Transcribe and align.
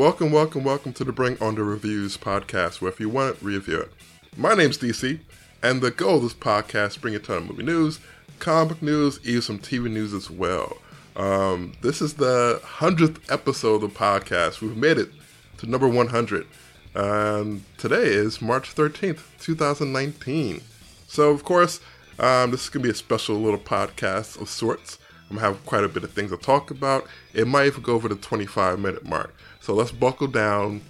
Welcome, 0.00 0.32
welcome, 0.32 0.64
welcome 0.64 0.94
to 0.94 1.04
the 1.04 1.12
Bring 1.12 1.36
On 1.42 1.56
the 1.56 1.62
Reviews 1.62 2.16
podcast, 2.16 2.80
where 2.80 2.90
if 2.90 3.00
you 3.00 3.10
want 3.10 3.36
it, 3.36 3.42
review 3.42 3.80
it. 3.80 3.92
My 4.34 4.54
name's 4.54 4.78
DC, 4.78 5.20
and 5.62 5.82
the 5.82 5.90
goal 5.90 6.16
of 6.16 6.22
this 6.22 6.32
podcast 6.32 6.92
is 6.92 6.96
bring 6.96 7.14
a 7.14 7.18
ton 7.18 7.36
of 7.36 7.50
movie 7.50 7.64
news, 7.64 8.00
comic 8.38 8.80
news, 8.80 9.20
even 9.24 9.42
some 9.42 9.58
TV 9.58 9.90
news 9.90 10.14
as 10.14 10.30
well. 10.30 10.78
Um, 11.16 11.74
this 11.82 12.00
is 12.00 12.14
the 12.14 12.62
100th 12.64 13.30
episode 13.30 13.82
of 13.82 13.92
the 13.92 13.98
podcast. 13.98 14.62
We've 14.62 14.74
made 14.74 14.96
it 14.96 15.10
to 15.58 15.66
number 15.66 15.86
100. 15.86 16.46
And 16.94 17.62
today 17.76 18.06
is 18.06 18.40
March 18.40 18.74
13th, 18.74 19.20
2019. 19.38 20.62
So, 21.08 21.28
of 21.28 21.44
course, 21.44 21.78
um, 22.18 22.52
this 22.52 22.62
is 22.62 22.68
going 22.70 22.84
to 22.84 22.88
be 22.88 22.92
a 22.92 22.94
special 22.94 23.36
little 23.36 23.60
podcast 23.60 24.40
of 24.40 24.48
sorts. 24.48 24.98
I'm 25.28 25.36
going 25.36 25.40
to 25.40 25.56
have 25.56 25.66
quite 25.66 25.84
a 25.84 25.88
bit 25.88 26.04
of 26.04 26.10
things 26.10 26.30
to 26.30 26.38
talk 26.38 26.70
about. 26.70 27.06
It 27.34 27.46
might 27.46 27.66
even 27.66 27.82
go 27.82 27.92
over 27.92 28.08
the 28.08 28.16
25 28.16 28.80
minute 28.80 29.04
mark. 29.04 29.34
So 29.60 29.74
let's 29.74 29.92
buckle 29.92 30.26
down, 30.26 30.82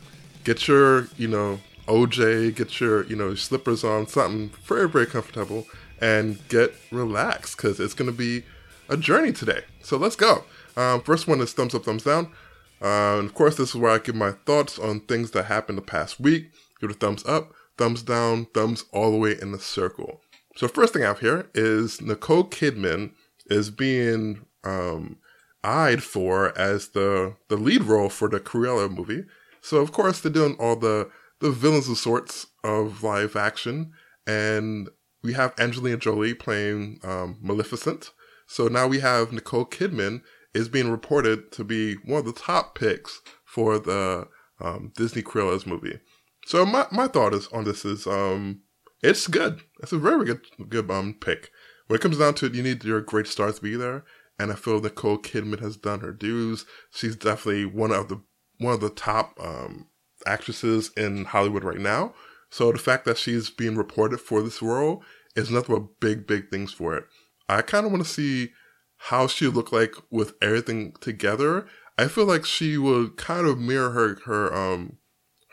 get 0.44 0.66
your, 0.68 1.08
you 1.16 1.28
know, 1.28 1.60
OJ, 1.86 2.54
get 2.54 2.80
your, 2.80 3.04
you 3.06 3.16
know, 3.16 3.34
slippers 3.34 3.84
on, 3.84 4.06
something 4.06 4.50
very, 4.64 4.88
very 4.88 5.06
comfortable, 5.06 5.66
and 6.00 6.38
get 6.48 6.72
relaxed 6.90 7.56
because 7.56 7.80
it's 7.80 7.94
going 7.94 8.10
to 8.10 8.16
be 8.16 8.44
a 8.88 8.96
journey 8.96 9.32
today. 9.32 9.62
So 9.82 9.96
let's 9.96 10.16
go. 10.16 10.44
Um, 10.76 11.02
first 11.02 11.26
one 11.26 11.40
is 11.40 11.52
thumbs 11.52 11.74
up, 11.74 11.84
thumbs 11.84 12.04
down. 12.04 12.32
Uh, 12.80 13.18
and 13.18 13.26
of 13.26 13.34
course, 13.34 13.56
this 13.56 13.70
is 13.70 13.74
where 13.76 13.90
I 13.90 13.98
give 13.98 14.14
my 14.14 14.32
thoughts 14.46 14.78
on 14.78 15.00
things 15.00 15.32
that 15.32 15.46
happened 15.46 15.78
the 15.78 15.82
past 15.82 16.20
week. 16.20 16.50
Give 16.80 16.90
it 16.90 16.96
a 16.96 16.98
thumbs 16.98 17.24
up, 17.26 17.52
thumbs 17.76 18.02
down, 18.02 18.46
thumbs 18.46 18.84
all 18.92 19.10
the 19.10 19.18
way 19.18 19.36
in 19.40 19.52
the 19.52 19.58
circle. 19.58 20.22
So 20.56 20.68
first 20.68 20.92
thing 20.92 21.02
I 21.02 21.08
have 21.08 21.20
here 21.20 21.48
is 21.54 22.00
Nicole 22.00 22.44
Kidman 22.44 23.12
is 23.46 23.70
being 23.70 24.46
um, 24.64 25.16
eyed 25.62 26.02
for 26.02 26.56
as 26.58 26.88
the 26.90 27.36
the 27.48 27.56
lead 27.56 27.84
role 27.84 28.08
for 28.08 28.28
the 28.28 28.40
Cruella 28.40 28.90
movie. 28.90 29.24
So 29.60 29.78
of 29.78 29.92
course 29.92 30.20
they're 30.20 30.32
doing 30.32 30.56
all 30.58 30.76
the 30.76 31.10
the 31.40 31.50
villains 31.50 31.88
of 31.88 31.98
sorts 31.98 32.46
of 32.62 33.02
live 33.02 33.36
action, 33.36 33.92
and 34.26 34.88
we 35.22 35.32
have 35.34 35.58
Angelina 35.58 35.96
Jolie 35.96 36.34
playing 36.34 37.00
um, 37.02 37.38
Maleficent. 37.40 38.10
So 38.46 38.68
now 38.68 38.86
we 38.86 39.00
have 39.00 39.32
Nicole 39.32 39.64
Kidman 39.66 40.22
is 40.54 40.68
being 40.68 40.90
reported 40.90 41.52
to 41.52 41.64
be 41.64 41.94
one 42.04 42.20
of 42.20 42.26
the 42.26 42.32
top 42.32 42.74
picks 42.76 43.20
for 43.44 43.78
the 43.78 44.28
um, 44.60 44.92
Disney 44.96 45.22
Cruella's 45.22 45.66
movie. 45.66 46.00
So 46.46 46.66
my, 46.66 46.86
my 46.90 47.06
thought 47.06 47.34
is 47.34 47.46
on 47.48 47.64
this 47.64 47.84
is 47.84 48.06
um, 48.06 48.62
it's 49.02 49.26
good. 49.26 49.60
It's 49.82 49.92
a 49.92 49.98
very 49.98 50.24
good 50.24 50.40
good 50.68 50.90
um 50.90 51.14
pick. 51.20 51.50
When 51.86 51.98
it 51.98 52.02
comes 52.02 52.18
down 52.18 52.34
to 52.34 52.46
it, 52.46 52.54
you 52.54 52.62
need 52.62 52.84
your 52.84 53.00
great 53.00 53.26
stars 53.26 53.56
to 53.56 53.62
be 53.62 53.76
there, 53.76 54.04
and 54.40 54.50
I 54.50 54.54
feel 54.54 54.80
Nicole 54.80 55.18
Kidman 55.18 55.60
has 55.60 55.76
done 55.76 56.00
her 56.00 56.12
dues. 56.12 56.64
She's 56.90 57.14
definitely 57.14 57.66
one 57.66 57.92
of 57.92 58.08
the 58.08 58.22
one 58.58 58.72
of 58.72 58.80
the 58.80 58.90
top 58.90 59.38
um, 59.38 59.86
actresses 60.26 60.90
in 60.96 61.26
Hollywood 61.26 61.62
right 61.64 61.78
now. 61.78 62.14
So 62.48 62.72
the 62.72 62.78
fact 62.78 63.04
that 63.04 63.18
she's 63.18 63.50
being 63.50 63.76
reported 63.76 64.18
for 64.18 64.42
this 64.42 64.60
role 64.62 65.02
is 65.36 65.50
nothing 65.50 65.76
but 65.76 66.00
big, 66.00 66.26
big 66.26 66.50
things 66.50 66.72
for 66.72 66.96
it. 66.96 67.04
I 67.48 67.62
kind 67.62 67.84
of 67.84 67.92
want 67.92 68.04
to 68.04 68.10
see 68.10 68.52
how 68.96 69.26
she 69.26 69.46
look 69.46 69.72
like 69.72 69.94
with 70.10 70.34
everything 70.42 70.94
together. 71.00 71.66
I 71.98 72.08
feel 72.08 72.26
like 72.26 72.44
she 72.44 72.78
would 72.78 73.16
kind 73.16 73.46
of 73.46 73.58
mirror 73.58 73.90
her 73.90 74.16
her 74.24 74.54
um 74.54 74.96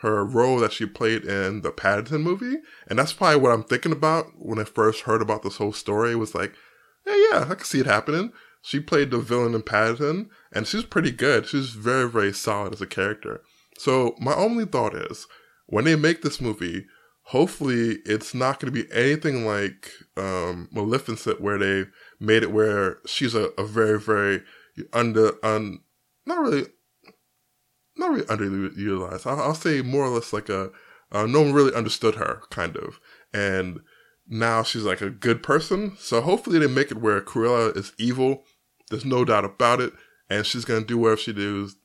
her 0.00 0.24
role 0.24 0.60
that 0.60 0.72
she 0.72 0.86
played 0.86 1.24
in 1.24 1.60
the 1.60 1.72
Paddington 1.72 2.22
movie, 2.22 2.56
and 2.86 2.98
that's 2.98 3.12
probably 3.12 3.40
what 3.40 3.52
I'm 3.52 3.64
thinking 3.64 3.92
about 3.92 4.26
when 4.36 4.58
I 4.58 4.64
first 4.64 5.02
heard 5.02 5.20
about 5.20 5.42
this 5.42 5.56
whole 5.56 5.72
story. 5.72 6.16
Was 6.16 6.34
like, 6.34 6.54
yeah, 7.06 7.16
yeah, 7.30 7.46
I 7.50 7.54
can 7.54 7.64
see 7.64 7.80
it 7.80 7.86
happening. 7.86 8.32
She 8.68 8.80
played 8.80 9.10
the 9.10 9.18
villain 9.18 9.54
in 9.54 9.62
Paddington, 9.62 10.28
and 10.52 10.66
she's 10.66 10.84
pretty 10.84 11.10
good. 11.10 11.46
She's 11.46 11.70
very, 11.70 12.06
very 12.06 12.34
solid 12.34 12.74
as 12.74 12.82
a 12.82 12.86
character. 12.86 13.40
So 13.78 14.14
my 14.20 14.34
only 14.34 14.66
thought 14.66 14.94
is, 14.94 15.26
when 15.64 15.86
they 15.86 15.96
make 15.96 16.20
this 16.20 16.38
movie, 16.38 16.84
hopefully 17.22 18.00
it's 18.04 18.34
not 18.34 18.60
going 18.60 18.70
to 18.70 18.84
be 18.84 18.92
anything 18.92 19.46
like 19.46 19.90
um, 20.18 20.68
Maleficent, 20.70 21.40
where 21.40 21.56
they 21.56 21.86
made 22.20 22.42
it 22.42 22.52
where 22.52 22.98
she's 23.06 23.34
a, 23.34 23.52
a 23.56 23.64
very, 23.64 23.98
very 23.98 24.42
under, 24.92 25.42
un, 25.42 25.78
not 26.26 26.38
really 26.38 26.66
not 27.96 28.10
really 28.10 28.26
underutilized. 28.26 29.26
I'll, 29.26 29.40
I'll 29.40 29.54
say 29.54 29.80
more 29.80 30.04
or 30.04 30.10
less 30.10 30.34
like 30.34 30.50
a 30.50 30.72
uh, 31.10 31.24
no 31.24 31.40
one 31.40 31.54
really 31.54 31.74
understood 31.74 32.16
her, 32.16 32.42
kind 32.50 32.76
of, 32.76 33.00
and 33.32 33.80
now 34.26 34.62
she's 34.62 34.84
like 34.84 35.00
a 35.00 35.08
good 35.08 35.42
person. 35.42 35.96
So 35.98 36.20
hopefully 36.20 36.58
they 36.58 36.66
make 36.66 36.90
it 36.90 37.00
where 37.00 37.22
Cruella 37.22 37.74
is 37.74 37.94
evil. 37.96 38.44
There's 38.90 39.04
no 39.04 39.24
doubt 39.24 39.44
about 39.44 39.80
it, 39.80 39.92
and 40.30 40.46
she's 40.46 40.64
gonna 40.64 40.84
do 40.84 40.98
whatever 40.98 41.20
she 41.20 41.32
does 41.32 41.76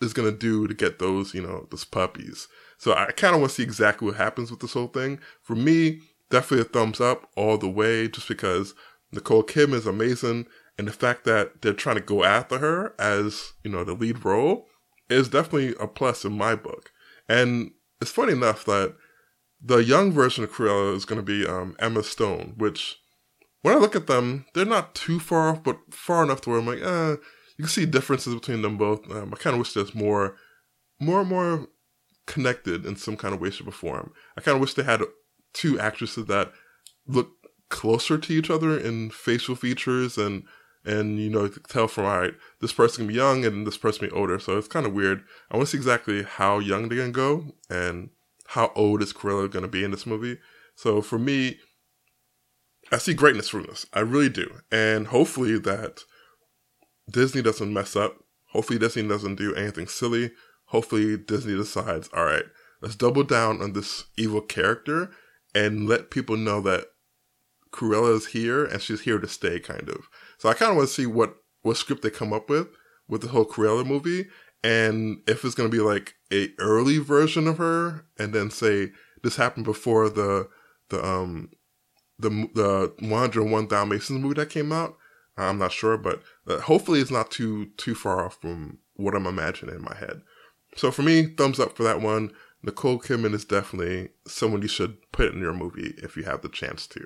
is 0.00 0.12
gonna 0.14 0.32
do 0.32 0.66
to 0.66 0.74
get 0.74 0.98
those 0.98 1.34
you 1.34 1.42
know 1.42 1.66
those 1.70 1.84
puppies. 1.84 2.48
So 2.78 2.94
I 2.94 3.12
kind 3.12 3.34
of 3.34 3.40
want 3.40 3.50
to 3.50 3.56
see 3.56 3.62
exactly 3.62 4.06
what 4.06 4.16
happens 4.16 4.50
with 4.50 4.60
this 4.60 4.72
whole 4.72 4.88
thing. 4.88 5.20
For 5.42 5.54
me, 5.54 6.00
definitely 6.30 6.62
a 6.62 6.64
thumbs 6.64 7.00
up 7.00 7.28
all 7.36 7.58
the 7.58 7.68
way, 7.68 8.08
just 8.08 8.26
because 8.26 8.74
Nicole 9.12 9.44
Kidman 9.44 9.74
is 9.74 9.86
amazing, 9.86 10.46
and 10.78 10.88
the 10.88 10.92
fact 10.92 11.24
that 11.24 11.60
they're 11.60 11.72
trying 11.74 11.96
to 11.96 12.02
go 12.02 12.24
after 12.24 12.58
her 12.58 12.94
as 12.98 13.52
you 13.62 13.70
know 13.70 13.84
the 13.84 13.94
lead 13.94 14.24
role 14.24 14.66
is 15.08 15.28
definitely 15.28 15.74
a 15.80 15.86
plus 15.86 16.24
in 16.24 16.36
my 16.36 16.54
book. 16.54 16.92
And 17.28 17.72
it's 18.00 18.10
funny 18.10 18.32
enough 18.32 18.64
that 18.64 18.94
the 19.62 19.78
young 19.78 20.12
version 20.12 20.44
of 20.44 20.52
Cruella 20.52 20.94
is 20.96 21.04
going 21.04 21.20
to 21.20 21.24
be 21.24 21.46
um, 21.46 21.76
Emma 21.78 22.02
Stone, 22.02 22.54
which 22.56 22.98
when 23.62 23.74
I 23.74 23.78
look 23.78 23.96
at 23.96 24.06
them, 24.06 24.46
they're 24.54 24.64
not 24.64 24.94
too 24.94 25.20
far 25.20 25.50
off, 25.50 25.62
but 25.62 25.78
far 25.90 26.22
enough 26.22 26.40
to 26.42 26.50
where 26.50 26.58
I'm 26.58 26.66
like, 26.66 26.82
eh, 26.82 27.16
you 27.56 27.64
can 27.64 27.68
see 27.68 27.86
differences 27.86 28.34
between 28.34 28.62
them 28.62 28.78
both. 28.78 29.10
Um, 29.10 29.32
I 29.34 29.36
kind 29.36 29.54
of 29.54 29.58
wish 29.58 29.74
there's 29.74 29.94
more, 29.94 30.36
more, 30.98 31.20
and 31.20 31.28
more 31.28 31.68
connected 32.26 32.86
in 32.86 32.96
some 32.96 33.16
kind 33.16 33.34
of 33.34 33.40
way, 33.40 33.50
shape, 33.50 33.68
or 33.68 33.72
form. 33.72 34.12
I 34.36 34.40
kind 34.40 34.54
of 34.54 34.60
wish 34.60 34.74
they 34.74 34.82
had 34.82 35.02
two 35.52 35.78
actresses 35.78 36.26
that 36.26 36.52
look 37.06 37.32
closer 37.68 38.18
to 38.18 38.32
each 38.32 38.50
other 38.50 38.78
in 38.78 39.10
facial 39.10 39.54
features 39.54 40.18
and 40.18 40.44
and 40.84 41.18
you 41.18 41.28
know 41.28 41.48
tell 41.68 41.86
from 41.86 42.04
all 42.04 42.18
right 42.18 42.34
this 42.60 42.72
person 42.72 43.02
can 43.02 43.06
be 43.06 43.14
young 43.14 43.44
and 43.44 43.66
this 43.66 43.76
person 43.76 44.08
be 44.08 44.14
older 44.14 44.38
so 44.38 44.56
it's 44.56 44.66
kind 44.66 44.86
of 44.86 44.92
weird 44.92 45.22
i 45.50 45.56
want 45.56 45.68
to 45.68 45.70
see 45.70 45.78
exactly 45.78 46.22
how 46.22 46.58
young 46.58 46.88
they're 46.88 46.98
gonna 46.98 47.10
go 47.10 47.54
and 47.68 48.10
how 48.48 48.72
old 48.74 49.02
is 49.02 49.12
Cruella 49.12 49.48
gonna 49.50 49.68
be 49.68 49.84
in 49.84 49.90
this 49.90 50.06
movie 50.06 50.38
so 50.74 51.00
for 51.00 51.18
me 51.18 51.58
i 52.92 52.98
see 52.98 53.14
greatness 53.14 53.48
from 53.48 53.64
this. 53.64 53.86
I 53.92 54.00
really 54.00 54.28
do. 54.28 54.60
And 54.70 55.08
hopefully 55.08 55.58
that 55.58 56.00
disney 57.10 57.42
doesn't 57.42 57.72
mess 57.72 57.96
up. 57.96 58.16
Hopefully 58.52 58.78
disney 58.78 59.06
doesn't 59.06 59.36
do 59.36 59.54
anything 59.54 59.86
silly. 59.86 60.32
Hopefully 60.66 61.16
disney 61.16 61.56
decides 61.56 62.08
all 62.14 62.24
right 62.24 62.44
let's 62.80 62.96
double 62.96 63.22
down 63.22 63.62
on 63.62 63.72
this 63.72 64.04
evil 64.16 64.40
character 64.40 65.10
and 65.54 65.88
let 65.88 66.10
people 66.10 66.36
know 66.36 66.60
that 66.60 66.86
Cruella 67.72 68.16
is 68.16 68.26
here 68.28 68.64
and 68.64 68.82
she's 68.82 69.02
here 69.02 69.18
to 69.18 69.28
stay, 69.28 69.60
kind 69.60 69.88
of. 69.88 70.08
So 70.38 70.48
I 70.48 70.54
kind 70.54 70.70
of 70.70 70.76
want 70.76 70.88
to 70.88 70.94
see 70.94 71.06
what 71.06 71.36
what 71.62 71.76
script 71.76 72.02
they 72.02 72.10
come 72.10 72.32
up 72.32 72.48
with 72.48 72.68
with 73.08 73.22
the 73.22 73.28
whole 73.28 73.44
Cruella 73.44 73.84
movie, 73.84 74.26
and 74.62 75.18
if 75.26 75.44
it's 75.44 75.54
going 75.54 75.70
to 75.70 75.76
be 75.76 75.82
like 75.82 76.14
a 76.32 76.48
early 76.58 76.98
version 76.98 77.46
of 77.46 77.58
her, 77.58 78.06
and 78.18 78.32
then 78.32 78.50
say 78.50 78.90
this 79.22 79.36
happened 79.36 79.64
before 79.64 80.08
the 80.08 80.48
the 80.88 81.04
um 81.04 81.50
the 82.20 82.48
the 82.54 82.92
101 83.08 83.66
Dalmatians 83.68 84.18
movie 84.20 84.34
that 84.34 84.50
came 84.50 84.72
out. 84.72 84.96
I'm 85.36 85.58
not 85.58 85.72
sure, 85.72 85.96
but 85.96 86.22
uh, 86.46 86.58
hopefully 86.60 87.00
it's 87.00 87.10
not 87.10 87.30
too 87.30 87.66
too 87.76 87.94
far 87.94 88.24
off 88.24 88.38
from 88.40 88.78
what 88.94 89.14
I'm 89.14 89.26
imagining 89.26 89.74
in 89.74 89.82
my 89.82 89.96
head. 89.96 90.22
So 90.76 90.90
for 90.90 91.02
me, 91.02 91.26
thumbs 91.26 91.58
up 91.58 91.76
for 91.76 91.82
that 91.82 92.00
one. 92.00 92.32
Nicole 92.62 93.00
Kidman 93.00 93.32
is 93.32 93.44
definitely 93.44 94.10
someone 94.26 94.60
you 94.62 94.68
should 94.68 94.98
put 95.12 95.32
in 95.32 95.40
your 95.40 95.54
movie 95.54 95.94
if 95.98 96.16
you 96.16 96.24
have 96.24 96.42
the 96.42 96.48
chance 96.48 96.86
to. 96.88 97.04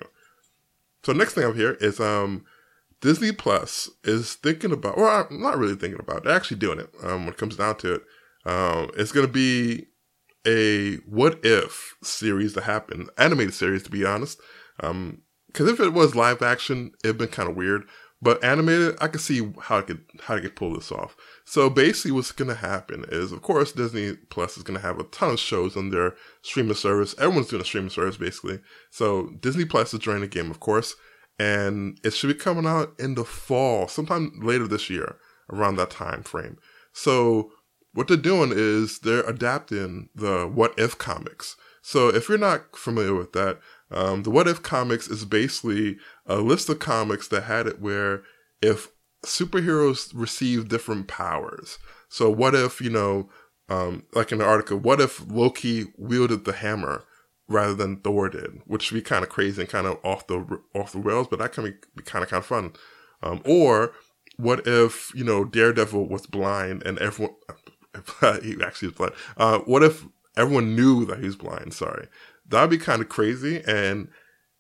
So 1.05 1.13
next 1.13 1.35
thing 1.35 1.45
up 1.45 1.55
here 1.55 1.73
is 1.81 2.01
um 2.01 2.45
Disney 3.01 3.33
Plus 3.33 3.91
is 4.03 4.35
thinking 4.35 4.73
about, 4.73 4.97
or 4.97 5.09
I'm 5.09 5.43
not 5.43 5.59
really 5.59 5.77
thinking 5.77 6.01
about, 6.01 6.25
they're 6.25 6.35
actually 6.35 6.57
doing 6.57 6.81
it. 6.81 6.89
Um, 7.03 7.25
when 7.25 7.35
it 7.35 7.37
comes 7.37 7.57
down 7.57 7.77
to 7.77 7.97
it, 7.97 8.03
um, 8.47 8.91
it's 8.97 9.13
going 9.13 9.27
to 9.27 9.33
be 9.33 9.89
a 10.47 10.97
what 11.07 11.39
if 11.45 11.97
series 12.03 12.55
to 12.55 12.63
happen, 12.63 13.09
animated 13.19 13.55
series 13.55 13.83
to 13.85 13.91
be 13.91 14.05
honest. 14.05 14.41
Um, 14.81 15.23
because 15.47 15.69
if 15.69 15.79
it 15.79 15.93
was 15.93 16.17
live 16.17 16.43
action, 16.43 16.93
it'd 17.05 17.19
been 17.19 17.29
kind 17.29 17.49
of 17.49 17.57
weird. 17.57 17.85
But 18.21 18.43
animated, 18.43 18.97
I 19.01 19.09
could 19.09 19.21
see 19.21 19.53
how 19.61 19.79
I 19.79 19.83
could 19.83 20.03
how 20.23 20.37
I 20.37 20.41
could 20.41 20.57
pull 20.57 20.75
this 20.75 20.91
off. 20.91 21.15
So 21.45 21.69
basically, 21.69 22.13
what's 22.13 22.33
going 22.33 22.49
to 22.49 22.55
happen 22.55 23.05
is, 23.09 23.33
of 23.33 23.43
course, 23.43 23.73
Disney 23.73 24.17
Plus 24.31 24.57
is 24.57 24.63
going 24.63 24.81
to 24.81 24.87
have 24.87 24.99
a 24.99 25.05
ton 25.05 25.33
of 25.33 25.39
shows 25.39 25.77
on 25.77 25.91
their 25.91 26.15
streaming 26.41 26.75
service. 26.75 27.15
Everyone's 27.19 27.49
doing 27.49 27.61
a 27.63 27.67
streaming 27.67 27.91
service 27.91 28.17
basically. 28.17 28.61
So 28.91 29.31
Disney 29.41 29.67
Plus 29.67 29.93
is 29.93 30.01
joining 30.01 30.23
the 30.23 30.29
game, 30.29 30.51
of 30.51 30.59
course, 30.59 30.95
and 31.39 32.01
it 32.03 32.15
should 32.15 32.29
be 32.29 32.35
coming 32.35 32.67
out 32.67 32.95
in 32.99 33.15
the 33.15 33.25
fall, 33.25 33.89
sometime 33.89 34.33
later 34.43 34.67
this 34.67 34.89
year, 34.89 35.17
around 35.53 35.77
that 35.77 35.91
time 35.91 36.23
frame. 36.23 36.57
So 36.93 37.53
what 37.93 38.09
they're 38.09 38.17
doing 38.17 38.53
is 38.55 39.01
they're 39.01 39.29
adapting 39.29 40.09
the 40.15 40.47
What 40.47 40.73
If 40.79 40.97
comics. 40.97 41.57
So 41.87 42.09
if 42.09 42.31
you're 42.31 42.39
not 42.39 42.75
familiar 42.75 43.15
with 43.15 43.35
that, 43.35 43.61
um, 43.91 44.23
the 44.23 44.31
What 44.31 44.49
If 44.49 44.63
comics 44.63 45.07
is 45.07 45.27
basically 45.27 45.99
a 46.25 46.37
list 46.37 46.71
of 46.71 46.79
comics 46.79 47.29
that 47.29 47.43
had 47.43 47.67
it 47.67 47.79
where 47.79 48.23
if 48.63 48.89
superheroes 49.23 50.11
receive 50.15 50.71
different 50.71 51.09
powers. 51.09 51.79
So 52.09 52.31
what 52.31 52.55
if, 52.55 52.81
you 52.81 52.89
know, 52.89 53.29
um, 53.69 54.05
like 54.15 54.33
in 54.33 54.39
the 54.39 54.47
article, 54.47 54.79
what 54.79 54.99
if 54.99 55.31
Loki 55.31 55.93
wielded 55.99 56.47
the 56.47 56.55
hammer 56.55 57.05
rather 57.49 57.75
than 57.75 57.99
Thor 57.99 58.31
did, 58.31 58.63
which 58.67 58.91
would 58.91 58.99
be 58.99 59.03
kind 59.03 59.23
of 59.23 59.29
crazy 59.29 59.61
and 59.61 59.71
kind 59.71 59.87
of 59.87 59.99
off 60.03 60.27
the 60.27 60.61
off 60.75 60.93
the 60.93 61.01
rails, 61.01 61.27
but 61.29 61.39
that 61.39 61.53
can 61.53 61.65
be, 61.65 61.75
be 61.95 62.03
kind 62.03 62.23
of 62.23 62.31
kind 62.31 62.41
of 62.41 62.47
fun. 62.47 62.73
Um, 63.23 63.43
or 63.45 63.93
what 64.39 64.67
if 64.67 65.13
you 65.15 65.23
know 65.25 65.45
Daredevil 65.45 66.09
was 66.09 66.27
blind 66.27 66.83
and 66.85 66.99
everyone 66.99 67.37
he 68.43 68.57
actually 68.65 68.89
is 68.89 68.95
blind. 68.95 69.13
Uh, 69.37 69.59
what 69.61 69.83
if 69.83 70.07
everyone 70.37 70.75
knew 70.77 71.05
that 71.07 71.23
he's 71.23 71.37
blind? 71.37 71.75
Sorry, 71.75 72.09
that'd 72.47 72.71
be 72.71 72.79
kind 72.79 73.03
of 73.03 73.09
crazy, 73.09 73.63
and 73.67 74.09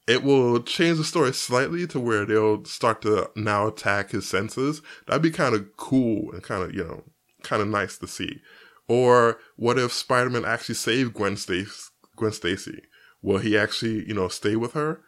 it 0.06 0.22
will 0.22 0.62
change 0.62 0.98
the 0.98 1.04
story 1.04 1.32
slightly 1.32 1.86
to 1.86 1.98
where 2.00 2.24
they'll 2.24 2.64
start 2.64 3.02
to 3.02 3.30
now 3.36 3.68
attack 3.68 4.10
his 4.10 4.28
senses. 4.28 4.82
That'd 5.06 5.22
be 5.22 5.30
kind 5.30 5.54
of 5.54 5.76
cool 5.76 6.32
and 6.32 6.42
kind 6.42 6.62
of 6.62 6.74
you 6.74 6.84
know 6.84 7.04
kind 7.42 7.62
of 7.62 7.68
nice 7.68 7.96
to 7.98 8.08
see. 8.08 8.40
Or 8.88 9.38
what 9.56 9.78
if 9.78 9.92
Spider-Man 9.92 10.44
actually 10.44 10.74
saved 10.74 11.14
Gwen 11.14 11.36
Stacy? 11.36 11.90
Gwen 12.16 12.32
Stacy? 12.32 12.82
Will 13.22 13.38
he 13.38 13.56
actually, 13.56 14.06
you 14.06 14.14
know, 14.14 14.28
stay 14.28 14.56
with 14.56 14.72
her? 14.72 15.00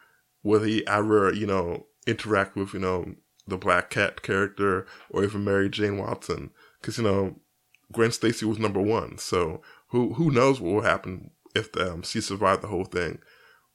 Will 0.43 0.63
he 0.63 0.85
ever, 0.87 1.31
you 1.31 1.45
know, 1.45 1.85
interact 2.07 2.55
with, 2.55 2.73
you 2.73 2.79
know, 2.79 3.13
the 3.45 3.57
Black 3.57 3.91
Cat 3.91 4.23
character 4.23 4.87
or 5.09 5.23
even 5.23 5.43
Mary 5.43 5.69
Jane 5.69 5.97
Watson? 5.97 6.49
Because 6.81 6.97
you 6.97 7.03
know, 7.03 7.35
Gwen 7.91 8.11
Stacy 8.11 8.45
was 8.45 8.59
number 8.59 8.81
one, 8.81 9.17
so 9.17 9.61
who 9.89 10.13
who 10.13 10.31
knows 10.31 10.59
what 10.59 10.73
will 10.73 10.81
happen 10.81 11.31
if 11.55 11.75
um, 11.77 12.03
she 12.03 12.21
survived 12.21 12.61
the 12.61 12.67
whole 12.67 12.85
thing? 12.85 13.19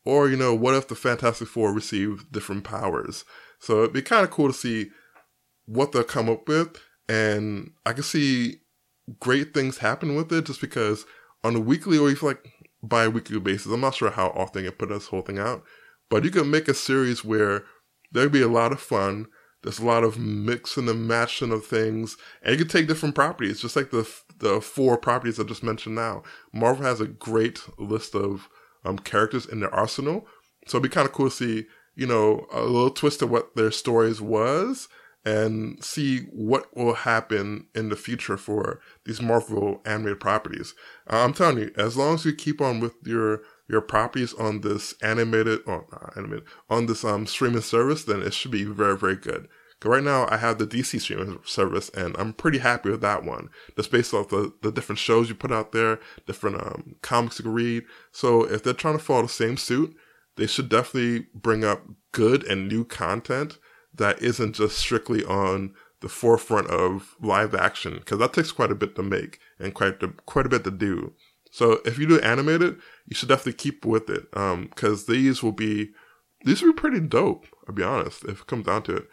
Or 0.05 0.29
you 0.29 0.37
know, 0.37 0.55
what 0.55 0.75
if 0.75 0.89
the 0.89 0.95
Fantastic 0.95 1.49
Four 1.49 1.73
receive 1.73 2.31
different 2.33 2.65
powers? 2.65 3.25
So 3.59 3.79
it'd 3.79 3.93
be 3.93 4.03
kind 4.03 4.25
of 4.25 4.31
cool 4.31 4.49
to 4.49 4.53
see 4.53 4.91
what 5.67 5.93
they'll 5.93 6.03
come 6.03 6.29
up 6.29 6.49
with, 6.49 6.77
and 7.09 7.71
I 7.87 7.93
can 7.93 8.03
see 8.03 8.63
great 9.21 9.53
things 9.55 9.79
happen 9.79 10.15
with 10.15 10.33
it 10.33 10.47
just 10.47 10.61
because 10.61 11.05
on 11.45 11.57
a 11.57 11.61
weekly 11.61 11.99
or 11.99 12.11
even 12.11 12.29
like 12.29 12.53
bi-weekly 12.83 13.39
basis, 13.41 13.73
I'm 13.73 13.81
not 13.81 13.95
sure 13.95 14.11
how 14.11 14.29
often 14.29 14.65
you 14.65 14.73
put 14.73 14.89
this 14.89 15.07
whole 15.07 15.23
thing 15.23 15.39
out, 15.39 15.63
but 16.11 16.25
you 16.25 16.31
can 16.31 16.51
make 16.51 16.69
a 16.69 16.75
series 16.75 17.25
where 17.25 17.65
there'd 18.11 18.33
be 18.33 18.43
a 18.43 18.49
lot 18.49 18.73
of 18.73 18.81
fun. 18.81 19.27
There's 19.63 19.79
a 19.79 19.85
lot 19.85 20.03
of 20.03 20.19
mixing 20.19 20.89
and 20.89 21.07
matching 21.07 21.53
of 21.53 21.65
things, 21.65 22.17
and 22.43 22.53
you 22.53 22.65
can 22.65 22.69
take 22.69 22.89
different 22.89 23.15
properties, 23.15 23.61
just 23.61 23.77
like 23.77 23.91
the 23.91 24.09
the 24.39 24.61
four 24.61 24.99
properties 24.99 25.39
I 25.39 25.45
just 25.45 25.63
mentioned. 25.63 25.95
Now, 25.95 26.25
Marvel 26.53 26.85
has 26.85 27.01
a 27.01 27.07
great 27.07 27.61
list 27.79 28.15
of 28.15 28.49
um, 28.85 28.99
characters 28.99 29.47
in 29.47 29.61
their 29.61 29.75
arsenal, 29.75 30.27
so 30.67 30.79
it'd 30.79 30.91
be 30.91 30.95
kind 30.95 31.07
of 31.07 31.13
cool 31.13 31.31
to 31.31 31.37
see, 31.37 31.67
you 31.95 32.07
know, 32.07 32.47
a 32.53 32.63
little 32.63 32.91
twist 32.91 33.23
of 33.23 33.31
what 33.31 33.55
their 33.55 33.71
stories 33.71 34.21
was, 34.21 34.89
and 35.25 35.83
see 35.85 36.23
what 36.33 36.77
will 36.77 36.95
happen 36.95 37.67
in 37.75 37.89
the 37.89 37.97
future 37.97 38.37
for 38.37 38.81
these 39.05 39.23
Marvel 39.23 39.81
animated 39.85 40.19
properties. 40.19 40.75
I'm 41.07 41.33
telling 41.33 41.59
you, 41.59 41.71
as 41.77 41.97
long 41.97 42.15
as 42.15 42.25
you 42.25 42.35
keep 42.35 42.61
on 42.61 42.81
with 42.81 42.95
your 43.05 43.43
your 43.69 43.81
properties 43.81 44.35
on 44.35 44.61
this 44.61 44.95
animated 45.03 45.61
or 45.67 45.87
not 45.91 46.13
animated 46.17 46.45
on 46.69 46.87
this 46.87 47.05
um 47.05 47.27
streaming 47.27 47.63
service, 47.63 48.05
then 48.05 48.23
it 48.23 48.35
should 48.35 48.51
be 48.51 48.65
very 48.65 48.97
very 48.97 49.17
good. 49.17 49.49
Right 49.85 50.03
now 50.03 50.29
I 50.31 50.37
have 50.37 50.59
the 50.59 50.67
DC 50.67 51.01
streaming 51.01 51.41
service 51.45 51.89
and 51.91 52.17
I'm 52.17 52.33
pretty 52.33 52.59
happy 52.59 52.91
with 52.91 53.01
that 53.01 53.25
one. 53.25 53.49
Just 53.77 53.91
based 53.91 54.15
off 54.15 54.29
the, 54.29 54.53
the 54.63 54.71
different 54.71 54.99
shows 54.99 55.29
you 55.29 55.35
put 55.35 55.51
out 55.51 55.73
there, 55.73 55.99
different 56.27 56.61
um, 56.63 56.97
comics 57.03 57.39
you 57.39 57.45
can 57.45 57.53
read. 57.53 57.85
So 58.13 58.45
if 58.45 58.63
they're 58.63 58.75
trying 58.75 58.97
to 58.97 59.03
follow 59.03 59.23
the 59.23 59.29
same 59.29 59.57
suit, 59.57 59.97
they 60.37 60.47
should 60.47 60.69
definitely 60.69 61.27
bring 61.35 61.65
up 61.65 61.83
good 62.13 62.45
and 62.45 62.69
new 62.69 62.85
content 62.85 63.59
that 63.95 64.23
isn't 64.23 64.55
just 64.55 64.79
strictly 64.79 65.25
on 65.25 65.75
the 66.01 66.09
forefront 66.09 66.69
of 66.69 67.17
live 67.21 67.55
action 67.55 67.95
because 67.95 68.19
that 68.19 68.33
takes 68.33 68.53
quite 68.53 68.73
a 68.73 68.77
bit 68.77 68.95
to 68.97 69.03
make 69.03 69.39
and 69.59 69.75
quite 69.75 70.03
a, 70.03 70.09
quite 70.27 70.47
a 70.47 70.49
bit 70.49 70.65
to 70.65 70.71
do. 70.71 71.13
So 71.53 71.81
if 71.85 71.99
you 71.99 72.07
do 72.07 72.19
animated, 72.21 72.81
you 73.07 73.15
should 73.15 73.29
definitely 73.29 73.53
keep 73.53 73.85
with 73.85 74.09
it 74.09 74.31
because 74.31 75.09
um, 75.09 75.15
these 75.15 75.43
will 75.43 75.53
be 75.53 75.91
these 76.45 76.63
will 76.63 76.73
be 76.73 76.81
pretty 76.81 77.01
dope. 77.01 77.47
I'll 77.69 77.75
be 77.75 77.83
honest. 77.83 78.25
If 78.25 78.41
it 78.41 78.47
comes 78.47 78.67
down 78.67 78.83
to 78.85 78.97
it, 78.97 79.09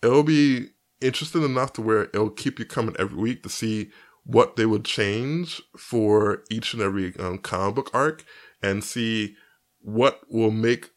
it'll 0.00 0.22
be 0.22 0.68
interesting 1.00 1.42
enough 1.42 1.72
to 1.74 1.82
where 1.82 2.04
it'll 2.04 2.30
keep 2.30 2.60
you 2.60 2.64
coming 2.64 2.94
every 3.00 3.18
week 3.18 3.42
to 3.42 3.48
see 3.48 3.90
what 4.22 4.54
they 4.54 4.64
would 4.64 4.84
change 4.84 5.60
for 5.76 6.44
each 6.50 6.72
and 6.72 6.82
every 6.82 7.14
um, 7.18 7.38
comic 7.38 7.74
book 7.74 7.90
arc 7.92 8.24
and 8.62 8.84
see 8.84 9.34
what 9.80 10.20
will 10.30 10.52
make 10.52 10.90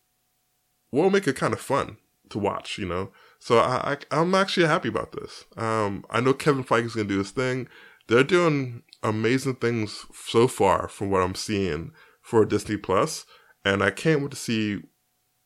what 0.91 1.03
will 1.03 1.09
make 1.09 1.27
it 1.27 1.35
kind 1.35 1.53
of 1.53 1.59
fun 1.59 1.97
to 2.29 2.37
watch, 2.37 2.77
you 2.77 2.87
know. 2.87 3.11
So 3.39 3.57
I, 3.57 3.97
I 4.11 4.21
am 4.21 4.35
actually 4.35 4.67
happy 4.67 4.89
about 4.89 5.13
this. 5.13 5.45
Um, 5.57 6.05
I 6.11 6.21
know 6.21 6.33
Kevin 6.33 6.63
Feige 6.63 6.85
is 6.85 6.95
gonna 6.95 7.07
do 7.07 7.17
his 7.17 7.31
thing. 7.31 7.67
They're 8.07 8.23
doing 8.23 8.83
amazing 9.03 9.55
things 9.55 10.05
so 10.13 10.47
far 10.47 10.87
from 10.87 11.09
what 11.09 11.21
I'm 11.21 11.35
seeing 11.35 11.91
for 12.21 12.45
Disney 12.45 12.77
Plus, 12.77 13.25
and 13.65 13.83
I 13.83 13.91
can't 13.91 14.21
wait 14.21 14.31
to 14.31 14.37
see 14.37 14.81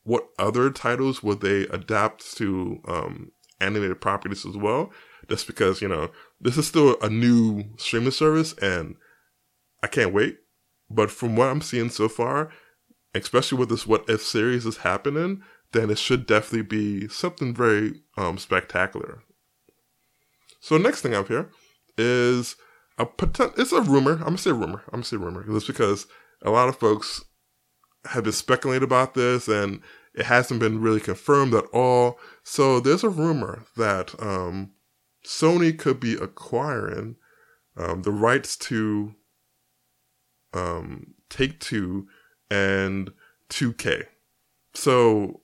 what 0.03 0.27
other 0.37 0.69
titles 0.69 1.23
would 1.23 1.41
they 1.41 1.61
adapt 1.67 2.35
to 2.37 2.81
um, 2.87 3.31
animated 3.61 4.01
properties 4.01 4.45
as 4.45 4.57
well. 4.57 4.91
Just 5.29 5.47
because 5.47 5.81
you 5.81 5.87
know 5.87 6.11
this 6.41 6.57
is 6.57 6.67
still 6.67 6.97
a 7.01 7.09
new 7.09 7.63
streaming 7.77 8.11
service, 8.11 8.53
and 8.61 8.95
I 9.81 9.87
can't 9.87 10.13
wait. 10.13 10.39
But 10.89 11.09
from 11.09 11.35
what 11.35 11.47
I'm 11.47 11.61
seeing 11.61 11.89
so 11.89 12.09
far, 12.09 12.51
especially 13.15 13.57
with 13.57 13.69
this 13.69 13.87
What 13.87 14.09
If 14.09 14.21
series 14.21 14.65
is 14.65 14.77
happening, 14.77 15.41
then 15.71 15.89
it 15.89 15.97
should 15.97 16.25
definitely 16.25 16.63
be 16.63 17.07
something 17.07 17.53
very 17.53 18.01
um, 18.17 18.37
spectacular. 18.37 19.23
So 20.59 20.77
next 20.77 21.01
thing 21.01 21.13
up 21.13 21.27
here 21.27 21.49
is 21.97 22.55
a. 22.97 23.07
It's 23.57 23.71
a 23.71 23.81
rumor. 23.81 24.13
I'm 24.13 24.23
gonna 24.23 24.37
say 24.37 24.51
rumor. 24.51 24.83
I'm 24.87 24.99
gonna 24.99 25.03
say 25.03 25.17
rumor. 25.17 25.45
It's 25.47 25.67
because 25.67 26.07
a 26.41 26.51
lot 26.51 26.69
of 26.69 26.77
folks 26.77 27.23
have 28.05 28.23
been 28.23 28.33
speculating 28.33 28.83
about 28.83 29.13
this, 29.13 29.47
and 29.47 29.81
it 30.13 30.25
hasn't 30.25 30.59
been 30.59 30.81
really 30.81 30.99
confirmed 30.99 31.53
at 31.53 31.65
all. 31.73 32.19
So 32.43 32.79
there's 32.79 33.03
a 33.03 33.09
rumor 33.09 33.65
that 33.77 34.13
um, 34.21 34.71
Sony 35.25 35.77
could 35.77 35.99
be 35.99 36.13
acquiring 36.15 37.15
um, 37.77 38.03
the 38.03 38.11
rights 38.11 38.55
to 38.57 39.15
um, 40.53 41.15
Take 41.29 41.59
Two 41.59 42.07
and 42.51 43.11
2K. 43.49 44.05
So 44.75 45.41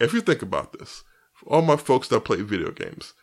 if 0.00 0.12
you 0.12 0.20
think 0.20 0.42
about 0.42 0.78
this, 0.78 1.04
all 1.46 1.62
my 1.62 1.76
folks 1.76 2.08
that 2.08 2.24
play 2.24 2.42
video 2.42 2.70
games, 2.70 3.14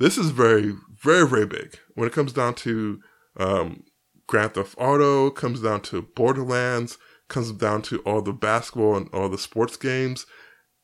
this 0.00 0.18
is 0.18 0.30
very, 0.30 0.74
very, 1.00 1.28
very 1.28 1.46
big 1.46 1.78
when 1.94 2.08
it 2.08 2.12
comes 2.12 2.32
down 2.32 2.54
to 2.54 3.00
um, 3.36 3.84
Grand 4.26 4.54
Theft 4.54 4.74
Auto, 4.78 5.30
comes 5.30 5.60
down 5.60 5.82
to 5.82 6.02
Borderlands, 6.02 6.98
comes 7.28 7.52
down 7.52 7.82
to 7.82 8.00
all 8.00 8.22
the 8.22 8.32
basketball 8.32 8.96
and 8.96 9.08
all 9.12 9.28
the 9.28 9.38
sports 9.38 9.76
games. 9.76 10.26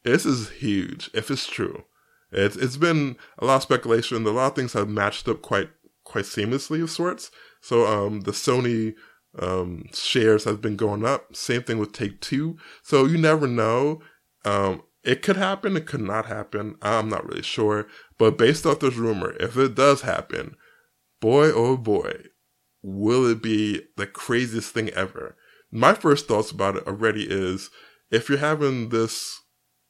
This 0.04 0.25
is 0.26 0.50
huge 0.50 1.11
if 1.14 1.30
it's 1.30 1.46
true. 1.46 1.85
It's 2.30 2.56
it's 2.56 2.76
been 2.76 3.16
a 3.38 3.46
lot 3.46 3.56
of 3.56 3.62
speculation. 3.62 4.26
A 4.26 4.30
lot 4.30 4.49
of 4.49 4.54
things 4.54 4.75
have 4.75 4.88
matched 4.88 5.28
up 5.28 5.42
quite 5.42 5.70
quite 6.04 6.25
seamlessly 6.25 6.82
of 6.82 6.90
sorts. 6.90 7.30
So 7.61 7.87
um, 7.87 8.20
the 8.20 8.32
Sony 8.32 8.94
um, 9.38 9.87
shares 9.92 10.44
have 10.44 10.61
been 10.61 10.76
going 10.76 11.04
up. 11.04 11.35
Same 11.35 11.62
thing 11.62 11.78
with 11.78 11.92
Take 11.92 12.20
Two. 12.20 12.56
So 12.82 13.06
you 13.06 13.18
never 13.18 13.46
know. 13.46 14.02
Um, 14.44 14.82
it 15.06 15.22
could 15.22 15.36
happen, 15.36 15.76
it 15.76 15.86
could 15.86 16.00
not 16.00 16.26
happen. 16.26 16.75
I'm 16.82 17.08
not 17.08 17.25
really 17.26 17.42
sure. 17.42 17.86
But 18.18 18.36
based 18.36 18.66
off 18.66 18.80
this 18.80 18.96
rumor, 18.96 19.36
if 19.38 19.56
it 19.56 19.76
does 19.76 20.02
happen, 20.02 20.56
boy 21.20 21.52
oh 21.52 21.76
boy, 21.76 22.25
will 22.82 23.25
it 23.30 23.40
be 23.40 23.82
the 23.96 24.06
craziest 24.06 24.75
thing 24.75 24.90
ever. 24.90 25.36
My 25.70 25.94
first 25.94 26.26
thoughts 26.26 26.50
about 26.50 26.76
it 26.76 26.86
already 26.86 27.25
is 27.28 27.70
if 28.10 28.28
you're 28.28 28.38
having 28.38 28.88
this 28.88 29.40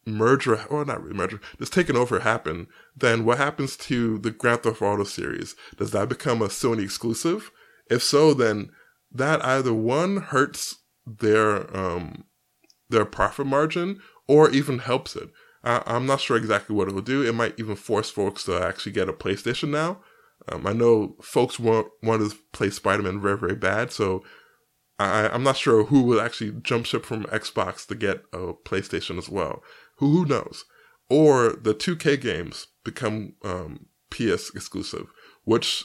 merger, 0.05 0.63
or 0.69 0.85
not 0.85 1.03
really 1.03 1.17
merger, 1.17 1.41
this 1.59 1.71
taking 1.71 1.97
over 1.97 2.21
happen, 2.21 2.67
then 2.95 3.25
what 3.25 3.39
happens 3.39 3.77
to 3.77 4.19
the 4.19 4.31
Grand 4.31 4.63
Theft 4.63 4.83
Auto 4.83 5.05
series? 5.05 5.57
Does 5.79 5.93
that 5.93 6.09
become 6.09 6.43
a 6.43 6.49
Sony 6.49 6.85
exclusive? 6.85 7.51
If 7.91 8.03
so, 8.03 8.35
then 8.35 8.71
that 9.11 9.45
either 9.45 9.73
one 9.73 10.19
hurts 10.19 10.77
their 11.07 11.75
um 11.77 12.25
their 12.89 13.05
profit 13.05 13.47
margin 13.47 14.01
or 14.29 14.51
even 14.51 14.81
helps 14.81 15.17
it. 15.17 15.31
I, 15.65 15.97
am 15.97 16.07
not 16.07 16.21
sure 16.21 16.37
exactly 16.37 16.77
what 16.77 16.89
it 16.89 16.95
will 16.95 17.03
do. 17.03 17.23
It 17.23 17.35
might 17.35 17.59
even 17.59 17.75
force 17.75 18.09
folks 18.09 18.45
to 18.45 18.63
actually 18.63 18.93
get 18.93 19.09
a 19.09 19.13
PlayStation 19.13 19.71
now. 19.71 19.99
Um, 20.49 20.67
I 20.67 20.73
know 20.73 21.17
folks 21.21 21.59
want 21.59 21.89
want 22.03 22.31
to 22.31 22.37
play 22.53 22.71
Spider 22.71 23.03
Man 23.03 23.21
very 23.21 23.39
very 23.39 23.57
bad, 23.57 23.91
so 23.91 24.23
I, 24.99 25.29
I'm 25.29 25.43
not 25.43 25.57
sure 25.57 25.85
who 25.85 26.03
will 26.03 26.21
actually 26.21 26.53
jump 26.63 26.87
ship 26.87 27.05
from 27.05 27.25
Xbox 27.25 27.87
to 27.89 27.95
get 27.95 28.25
a 28.33 28.53
PlayStation 28.53 29.19
as 29.19 29.29
well. 29.29 29.63
Who 29.97 30.13
who 30.13 30.27
knows? 30.27 30.65
Or 31.09 31.51
the 31.51 31.75
2K 31.75 32.21
games 32.21 32.69
become 32.85 33.35
um, 33.45 33.87
PS 34.11 34.51
exclusive, 34.55 35.07
which 35.45 35.85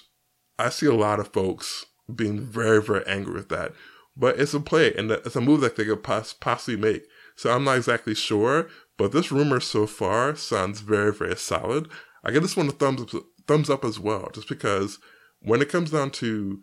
I 0.57 0.69
see 0.69 0.88
a 0.88 0.95
lot 0.95 1.19
of 1.19 1.33
folks 1.33 1.86
being 2.13 2.41
very 2.41 2.81
very 2.81 3.05
angry 3.07 3.33
with 3.33 3.50
that. 3.50 3.74
But 4.15 4.39
it's 4.39 4.53
a 4.53 4.60
play 4.60 4.93
and 4.93 5.10
it's 5.10 5.36
a 5.36 5.41
move 5.41 5.62
that 5.62 5.75
they 5.75 5.86
could 5.86 6.03
possibly 6.03 6.75
make. 6.75 7.03
So 7.41 7.51
I'm 7.51 7.63
not 7.63 7.77
exactly 7.77 8.13
sure, 8.13 8.67
but 9.00 9.13
this 9.13 9.31
rumor 9.31 9.60
so 9.60 9.88
far 9.88 10.36
sounds 10.36 10.81
very, 10.81 11.12
very 11.12 11.36
solid. 11.36 11.89
I 12.24 12.29
give 12.29 12.43
this 12.43 12.55
one 12.55 12.67
a 12.67 12.71
thumbs 12.71 13.01
up, 13.01 13.24
thumbs 13.48 13.67
up 13.67 13.83
as 13.83 14.00
well, 14.00 14.29
just 14.31 14.48
because 14.48 15.00
when 15.39 15.60
it 15.60 15.67
comes 15.67 15.89
down 15.89 16.12
to 16.12 16.62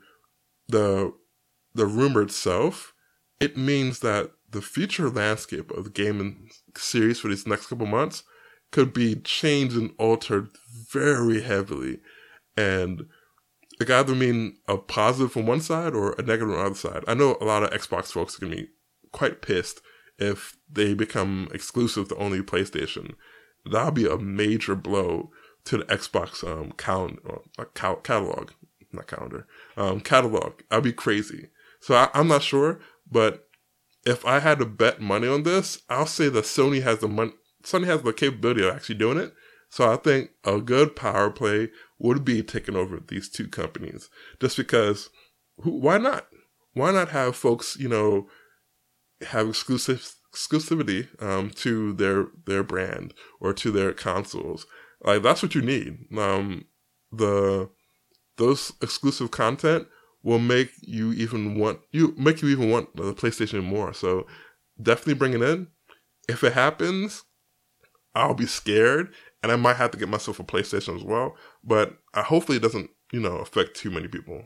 the 0.68 1.12
the 1.74 1.84
rumor 1.84 2.22
itself, 2.22 2.94
it 3.40 3.56
means 3.56 3.98
that 4.00 4.30
the 4.48 4.62
future 4.62 5.10
landscape 5.10 5.72
of 5.72 5.82
the 5.82 5.90
gaming 5.90 6.48
series 6.76 7.18
for 7.18 7.26
these 7.26 7.44
next 7.44 7.66
couple 7.66 7.86
months 7.86 8.22
could 8.70 8.92
be 8.92 9.16
changed 9.16 9.76
and 9.76 9.90
altered 9.98 10.50
very 10.92 11.42
heavily. 11.42 11.98
And 12.56 13.00
it 13.80 13.86
could 13.86 13.90
either 13.90 14.14
mean 14.14 14.58
a 14.68 14.78
positive 14.78 15.32
from 15.32 15.48
one 15.48 15.60
side 15.60 15.94
or 15.94 16.12
a 16.12 16.22
negative 16.22 16.50
on 16.50 16.54
the 16.54 16.66
other 16.66 16.74
side. 16.76 17.02
I 17.08 17.14
know 17.14 17.36
a 17.40 17.44
lot 17.44 17.64
of 17.64 17.70
Xbox 17.70 18.12
folks 18.12 18.36
are 18.36 18.46
going 18.46 18.52
to 18.52 18.62
be 18.62 18.68
quite 19.10 19.42
pissed 19.42 19.80
if 20.18 20.56
they 20.70 20.94
become 20.94 21.48
exclusive 21.52 22.08
to 22.08 22.16
only 22.16 22.40
PlayStation. 22.40 23.14
That'll 23.64 23.92
be 23.92 24.06
a 24.06 24.18
major 24.18 24.74
blow 24.74 25.30
to 25.64 25.78
the 25.78 25.84
Xbox 25.84 26.42
um, 26.44 26.72
count, 26.72 27.20
uh, 27.28 27.64
catalog, 28.02 28.50
not 28.92 29.06
calendar, 29.06 29.46
um, 29.76 30.00
catalog. 30.00 30.60
I'd 30.70 30.82
be 30.82 30.92
crazy. 30.92 31.48
So 31.80 31.94
I, 31.94 32.08
I'm 32.14 32.28
not 32.28 32.42
sure, 32.42 32.80
but 33.10 33.48
if 34.04 34.24
I 34.24 34.40
had 34.40 34.58
to 34.60 34.66
bet 34.66 35.00
money 35.00 35.28
on 35.28 35.42
this, 35.42 35.82
I'll 35.88 36.06
say 36.06 36.28
that 36.30 36.44
Sony 36.44 36.82
has 36.82 37.00
the 37.00 37.08
money. 37.08 37.32
Sony 37.62 37.84
has 37.86 38.02
the 38.02 38.12
capability 38.12 38.66
of 38.66 38.74
actually 38.74 38.94
doing 38.94 39.18
it. 39.18 39.34
So 39.68 39.92
I 39.92 39.96
think 39.96 40.30
a 40.44 40.60
good 40.60 40.96
power 40.96 41.30
play 41.30 41.68
would 41.98 42.24
be 42.24 42.42
taking 42.42 42.76
over 42.76 43.00
these 43.06 43.28
two 43.28 43.48
companies, 43.48 44.08
just 44.40 44.56
because. 44.56 45.10
Who, 45.62 45.72
why 45.72 45.98
not? 45.98 46.28
Why 46.74 46.92
not 46.92 47.08
have 47.08 47.34
folks, 47.34 47.76
you 47.76 47.88
know, 47.88 48.28
have 49.22 49.48
exclusive 49.48 50.14
exclusivity 50.32 51.08
um, 51.22 51.50
to 51.50 51.92
their 51.94 52.26
their 52.46 52.62
brand 52.62 53.14
or 53.40 53.52
to 53.54 53.70
their 53.70 53.92
consoles? 53.92 54.66
Like 55.02 55.22
that's 55.22 55.42
what 55.42 55.54
you 55.54 55.62
need. 55.62 55.98
Um, 56.16 56.66
the 57.12 57.70
those 58.36 58.72
exclusive 58.82 59.30
content 59.30 59.88
will 60.22 60.38
make 60.38 60.70
you 60.80 61.12
even 61.12 61.58
want 61.58 61.80
you 61.92 62.14
make 62.16 62.42
you 62.42 62.48
even 62.48 62.70
want 62.70 62.94
the 62.96 63.14
PlayStation 63.14 63.62
more. 63.64 63.92
So 63.92 64.26
definitely 64.80 65.14
bring 65.14 65.34
it 65.34 65.42
in. 65.42 65.68
If 66.28 66.44
it 66.44 66.52
happens, 66.52 67.24
I'll 68.14 68.34
be 68.34 68.46
scared 68.46 69.12
and 69.42 69.52
I 69.52 69.56
might 69.56 69.76
have 69.76 69.90
to 69.92 69.98
get 69.98 70.08
myself 70.08 70.40
a 70.40 70.44
PlayStation 70.44 70.96
as 70.96 71.04
well. 71.04 71.36
But 71.64 71.96
uh, 72.14 72.22
hopefully 72.22 72.58
it 72.58 72.62
doesn't, 72.62 72.90
you 73.12 73.20
know, 73.20 73.36
affect 73.36 73.76
too 73.76 73.90
many 73.90 74.08
people 74.08 74.44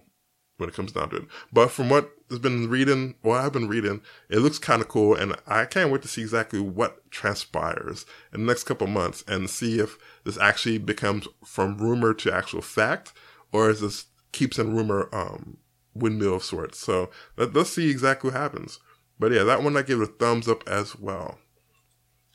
when 0.63 0.71
it 0.71 0.75
comes 0.75 0.93
down 0.93 1.11
to 1.11 1.17
it. 1.17 1.25
But 1.53 1.71
from 1.71 1.91
what 1.91 2.11
has 2.31 2.39
been 2.39 2.71
reading, 2.71 3.17
what 3.21 3.41
I've 3.41 3.53
been 3.53 3.69
reading, 3.69 4.01
it 4.31 4.39
looks 4.39 4.59
kind 4.59 4.81
of 4.81 4.89
cool, 4.89 5.15
and 5.15 5.37
I 5.47 5.67
can't 5.67 5.93
wait 5.93 6.01
to 6.03 6.09
see 6.09 6.23
exactly 6.23 6.61
what 6.61 7.11
transpires 7.11 8.07
in 8.33 8.41
the 8.41 8.47
next 8.47 8.65
couple 8.65 8.87
months 8.87 9.23
and 9.29 9.51
see 9.51 9.79
if 9.81 9.99
this 10.25 10.39
actually 10.39 10.79
becomes 10.79 11.29
from 11.45 11.77
rumor 11.77 12.15
to 12.15 12.33
actual 12.33 12.63
fact, 12.63 13.13
or 13.53 13.69
is 13.69 13.81
this 13.83 14.07
keeps 14.33 14.59
in 14.59 14.75
rumor 14.75 15.09
um, 15.13 15.59
windmill 15.95 16.37
of 16.37 16.45
sorts. 16.45 16.79
So 16.79 17.11
let, 17.37 17.55
us 17.57 17.71
see 17.71 17.91
exactly 17.91 18.31
what 18.31 18.41
happens. 18.41 18.81
But 19.19 19.33
yeah, 19.33 19.45
that 19.45 19.63
one 19.63 19.77
I 19.77 19.83
give 19.83 20.01
it 20.01 20.05
a 20.09 20.13
thumbs 20.13 20.49
up 20.49 20.67
as 20.69 20.99
well. 20.99 21.39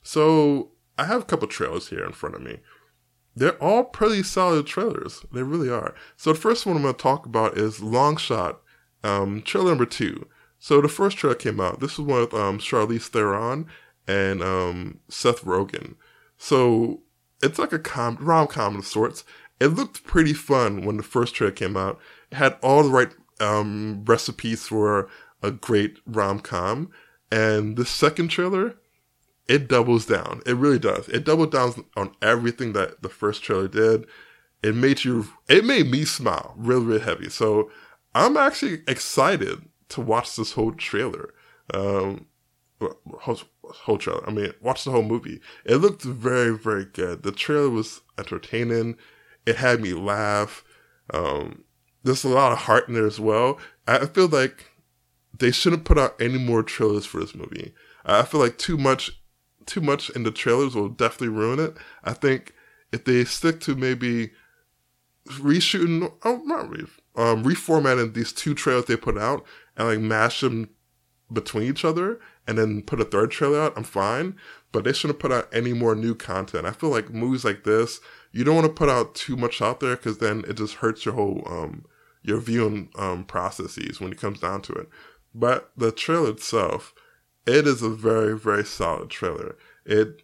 So 0.03 0.71
I 0.97 1.05
have 1.05 1.23
a 1.23 1.25
couple 1.25 1.47
trailers 1.47 1.89
here 1.89 2.05
in 2.05 2.13
front 2.13 2.35
of 2.35 2.41
me. 2.41 2.59
They're 3.37 3.63
all 3.63 3.83
pretty 3.83 4.23
solid 4.23 4.65
trailers. 4.65 5.23
They 5.31 5.43
really 5.43 5.69
are. 5.69 5.93
So 6.15 6.33
the 6.33 6.39
first 6.39 6.65
one 6.65 6.75
I'm 6.75 6.81
going 6.81 6.95
to 6.95 7.01
talk 7.01 7.27
about 7.27 7.55
is 7.55 7.83
Long 7.83 8.17
Shot, 8.17 8.61
um, 9.03 9.43
trailer 9.43 9.69
number 9.69 9.85
two. 9.85 10.27
So 10.57 10.81
the 10.81 10.87
first 10.87 11.17
trailer 11.17 11.35
came 11.35 11.59
out. 11.59 11.79
This 11.79 11.99
was 11.99 12.07
one 12.07 12.21
with 12.21 12.33
um, 12.33 12.57
Charlize 12.57 13.07
Theron 13.07 13.67
and 14.07 14.41
um, 14.41 15.01
Seth 15.07 15.43
Rogen. 15.43 15.95
So 16.37 17.01
it's 17.43 17.59
like 17.59 17.73
a 17.73 17.79
com- 17.79 18.17
rom 18.19 18.47
com 18.47 18.75
of 18.75 18.87
sorts. 18.87 19.23
It 19.59 19.67
looked 19.67 20.03
pretty 20.03 20.33
fun 20.33 20.83
when 20.83 20.97
the 20.97 21.03
first 21.03 21.35
trailer 21.35 21.51
came 21.51 21.77
out. 21.77 21.99
It 22.31 22.35
had 22.37 22.57
all 22.63 22.83
the 22.83 22.89
right 22.89 23.11
um, 23.39 24.03
recipes 24.05 24.67
for 24.67 25.09
a 25.43 25.51
great 25.51 25.99
rom 26.07 26.39
com. 26.39 26.89
And 27.31 27.77
the 27.77 27.85
second 27.85 28.29
trailer, 28.29 28.77
it 29.47 29.67
doubles 29.67 30.05
down. 30.05 30.41
It 30.45 30.55
really 30.55 30.79
does. 30.79 31.07
It 31.09 31.25
doubled 31.25 31.51
down 31.51 31.85
on 31.95 32.15
everything 32.21 32.73
that 32.73 33.01
the 33.01 33.09
first 33.09 33.43
trailer 33.43 33.67
did. 33.67 34.05
It 34.63 34.75
made 34.75 35.03
you, 35.03 35.27
it 35.47 35.63
made 35.63 35.89
me 35.89 36.03
smile 36.05 36.53
really, 36.57 36.85
really 36.85 36.99
heavy. 37.01 37.29
So 37.29 37.71
I'm 38.13 38.37
actually 38.37 38.81
excited 38.87 39.61
to 39.89 40.01
watch 40.01 40.35
this 40.35 40.53
whole 40.53 40.73
trailer. 40.73 41.33
Um, 41.73 42.25
whole, 43.19 43.39
whole 43.63 43.97
trailer. 43.97 44.27
I 44.27 44.31
mean, 44.31 44.53
watch 44.61 44.83
the 44.83 44.91
whole 44.91 45.03
movie. 45.03 45.39
It 45.65 45.77
looked 45.77 46.03
very, 46.03 46.57
very 46.57 46.85
good. 46.85 47.23
The 47.23 47.31
trailer 47.31 47.69
was 47.69 48.01
entertaining. 48.17 48.97
It 49.45 49.57
had 49.57 49.81
me 49.81 49.93
laugh. 49.93 50.63
Um, 51.13 51.63
there's 52.03 52.23
a 52.23 52.29
lot 52.29 52.51
of 52.51 52.59
heart 52.59 52.87
in 52.87 52.93
there 52.93 53.07
as 53.07 53.19
well. 53.19 53.59
I 53.87 54.05
feel 54.05 54.27
like 54.27 54.65
they 55.37 55.51
shouldn't 55.51 55.85
put 55.85 55.97
out 55.97 56.19
any 56.19 56.37
more 56.37 56.63
trailers 56.63 57.05
for 57.05 57.19
this 57.19 57.35
movie. 57.35 57.73
I 58.05 58.23
feel 58.23 58.39
like 58.39 58.57
too 58.57 58.77
much, 58.77 59.11
too 59.67 59.81
much 59.81 60.09
in 60.11 60.23
the 60.23 60.31
trailers 60.31 60.75
will 60.75 60.89
definitely 60.89 61.29
ruin 61.29 61.59
it. 61.59 61.75
I 62.03 62.13
think 62.13 62.53
if 62.91 63.05
they 63.05 63.25
stick 63.25 63.59
to 63.61 63.75
maybe 63.75 64.31
reshooting, 65.27 66.11
oh, 66.23 66.41
not 66.45 66.69
re, 66.69 66.85
um, 67.15 67.43
reformatting 67.43 68.13
these 68.13 68.33
two 68.33 68.53
trailers 68.53 68.85
they 68.85 68.95
put 68.95 69.17
out 69.17 69.45
and 69.75 69.87
like 69.87 69.99
mash 69.99 70.41
them 70.41 70.69
between 71.31 71.63
each 71.63 71.83
other 71.83 72.19
and 72.47 72.57
then 72.57 72.81
put 72.81 73.01
a 73.01 73.05
third 73.05 73.31
trailer 73.31 73.59
out, 73.59 73.73
I'm 73.75 73.83
fine. 73.83 74.35
But 74.71 74.83
they 74.83 74.93
shouldn't 74.93 75.19
put 75.19 75.31
out 75.31 75.49
any 75.53 75.73
more 75.73 75.95
new 75.95 76.15
content. 76.15 76.65
I 76.65 76.71
feel 76.71 76.89
like 76.89 77.09
movies 77.09 77.45
like 77.45 77.63
this, 77.63 77.99
you 78.31 78.43
don't 78.43 78.55
want 78.55 78.67
to 78.67 78.73
put 78.73 78.89
out 78.89 79.15
too 79.15 79.35
much 79.35 79.61
out 79.61 79.79
there 79.79 79.95
because 79.95 80.19
then 80.19 80.43
it 80.47 80.53
just 80.53 80.75
hurts 80.75 81.05
your 81.05 81.15
whole 81.15 81.43
um, 81.47 81.85
your 82.21 82.39
viewing 82.39 82.89
um, 82.97 83.23
processes 83.23 83.99
when 83.99 84.11
it 84.11 84.19
comes 84.19 84.39
down 84.39 84.61
to 84.63 84.73
it. 84.73 84.89
But 85.33 85.71
the 85.77 85.91
trailer 85.91 86.31
itself, 86.31 86.93
it 87.47 87.67
is 87.67 87.81
a 87.81 87.89
very 87.89 88.37
very 88.37 88.65
solid 88.65 89.09
trailer. 89.09 89.55
It 89.85 90.21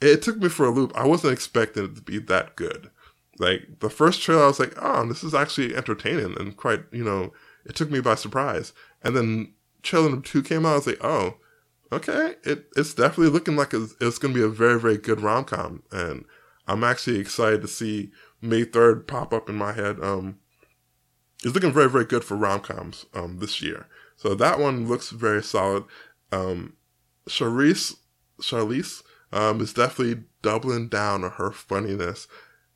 it 0.00 0.22
took 0.22 0.38
me 0.38 0.48
for 0.48 0.66
a 0.66 0.70
loop. 0.70 0.92
I 0.94 1.06
wasn't 1.06 1.32
expecting 1.32 1.84
it 1.84 1.96
to 1.96 2.02
be 2.02 2.18
that 2.18 2.56
good. 2.56 2.90
Like 3.38 3.80
the 3.80 3.90
first 3.90 4.22
trailer, 4.22 4.44
I 4.44 4.48
was 4.48 4.60
like, 4.60 4.74
oh, 4.80 5.06
this 5.06 5.24
is 5.24 5.34
actually 5.34 5.74
entertaining 5.74 6.38
and 6.38 6.56
quite 6.56 6.82
you 6.92 7.04
know, 7.04 7.32
it 7.64 7.74
took 7.74 7.90
me 7.90 8.00
by 8.00 8.16
surprise. 8.16 8.72
And 9.02 9.16
then 9.16 9.54
trailer 9.82 10.10
number 10.10 10.26
two 10.26 10.42
came 10.42 10.66
out. 10.66 10.72
I 10.72 10.76
was 10.76 10.86
like, 10.86 11.04
oh, 11.04 11.36
okay, 11.92 12.34
it 12.44 12.66
it's 12.76 12.94
definitely 12.94 13.32
looking 13.32 13.56
like 13.56 13.72
it's, 13.72 13.94
it's 14.00 14.18
going 14.18 14.34
to 14.34 14.40
be 14.40 14.44
a 14.44 14.48
very 14.48 14.78
very 14.78 14.98
good 14.98 15.20
rom 15.20 15.44
com, 15.44 15.82
and 15.90 16.24
I'm 16.66 16.84
actually 16.84 17.18
excited 17.18 17.62
to 17.62 17.68
see 17.68 18.10
May 18.40 18.64
third 18.64 19.06
pop 19.06 19.32
up 19.32 19.48
in 19.48 19.56
my 19.56 19.72
head. 19.72 20.02
Um, 20.02 20.38
it's 21.44 21.54
looking 21.54 21.72
very, 21.72 21.90
very 21.90 22.06
good 22.06 22.24
for 22.24 22.36
rom 22.36 22.60
coms 22.60 23.04
um, 23.12 23.38
this 23.38 23.60
year. 23.60 23.86
So 24.16 24.34
that 24.34 24.58
one 24.58 24.88
looks 24.88 25.10
very 25.10 25.42
solid. 25.42 25.84
Um, 26.34 26.74
Charisse, 27.28 27.94
Charlize 28.40 29.02
um, 29.32 29.60
is 29.60 29.72
definitely 29.72 30.24
doubling 30.42 30.88
down 30.88 31.24
on 31.24 31.32
her 31.32 31.50
funniness. 31.50 32.26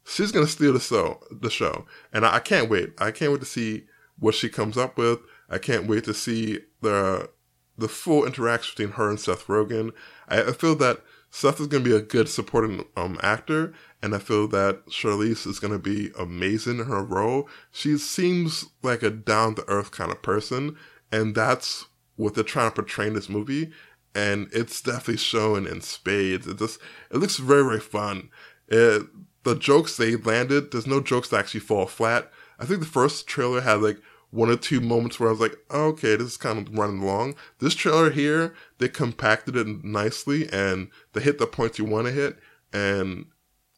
She's 0.05 0.33
gonna 0.33 0.47
steal 0.47 0.73
the 0.73 0.81
show, 0.81 1.21
the 1.31 1.50
show, 1.50 1.87
and 2.12 2.25
I, 2.25 2.37
I 2.37 2.41
can't 2.41 2.71
wait. 2.71 2.93
I 2.99 3.11
can't 3.11 3.33
wait 3.33 3.41
to 3.41 3.47
see 3.47 3.85
what 4.19 4.35
she 4.35 4.49
comes 4.49 4.79
up 4.79 4.97
with. 4.97 5.19
I 5.50 5.59
can't 5.59 5.87
wait 5.87 6.05
to 6.05 6.15
see 6.15 6.61
the 6.81 7.31
the 7.77 7.88
full 7.88 8.25
interaction 8.25 8.73
between 8.77 8.97
her 8.97 9.11
and 9.11 9.21
Seth 9.21 9.47
Rogen. 9.47 9.93
I, 10.29 10.43
I 10.43 10.53
feel 10.53 10.75
that 10.77 11.03
Seth 11.31 11.61
is 11.61 11.69
to 11.69 11.81
be 11.81 11.95
a 11.95 12.00
good 12.00 12.29
supporting 12.29 12.85
um, 12.97 13.19
actor, 13.23 13.75
and 14.03 14.15
I 14.15 14.19
feel 14.19 14.49
that 14.49 14.87
Charlize 14.87 15.47
is 15.47 15.61
to 15.61 15.79
be 15.79 16.11
amazing 16.19 16.81
in 16.81 16.87
her 16.87 17.05
role. 17.05 17.49
She 17.71 17.99
seems 17.99 18.67
like 18.83 19.03
a 19.03 19.11
down 19.11 19.55
to 19.57 19.69
earth 19.69 19.91
kind 19.91 20.11
of 20.11 20.23
person, 20.23 20.77
and 21.12 21.35
that's 21.35 21.87
what 22.19 22.35
they're 22.35 22.45
trying 22.45 22.71
to 22.71 22.75
portray 22.75 23.07
in 23.07 23.15
this 23.15 23.29
movie. 23.29 23.71
And 24.15 24.49
it's 24.53 24.83
definitely 24.83 25.19
shown 25.19 25.67
in 25.67 25.81
spades. 25.81 26.47
It 26.47 26.59
just 26.59 26.81
it 27.11 27.17
looks 27.17 27.37
very 27.37 27.63
very 27.63 27.81
fun. 27.81 28.31
It, 28.69 29.07
the 29.45 29.55
jokes 29.55 29.97
they 29.97 30.17
landed, 30.17 30.73
there's 30.73 30.87
no 30.87 31.01
jokes 31.01 31.29
that 31.31 31.39
actually 31.39 31.61
fall 31.61 31.87
flat. 31.87 32.31
I 32.59 32.67
think 32.67 32.81
the 32.81 32.87
first 32.87 33.27
trailer 33.27 33.61
had 33.61 33.81
like 33.81 33.99
one 34.31 34.51
or 34.51 34.57
two 34.57 34.81
moments 34.81 35.19
where 35.19 35.29
I 35.29 35.33
was 35.33 35.41
like, 35.41 35.57
okay, 35.71 36.17
this 36.17 36.27
is 36.27 36.37
kind 36.37 36.59
of 36.59 36.77
running 36.77 37.03
along. 37.03 37.37
This 37.61 37.75
trailer 37.75 38.11
here, 38.11 38.55
they 38.79 38.89
compacted 38.89 39.57
it 39.57 39.85
nicely 39.85 40.49
and 40.53 40.91
they 41.13 41.21
hit 41.21 41.39
the 41.39 41.47
points 41.47 41.79
you 41.79 41.85
want 41.85 42.07
to 42.07 42.13
hit. 42.13 42.37
And 42.73 43.27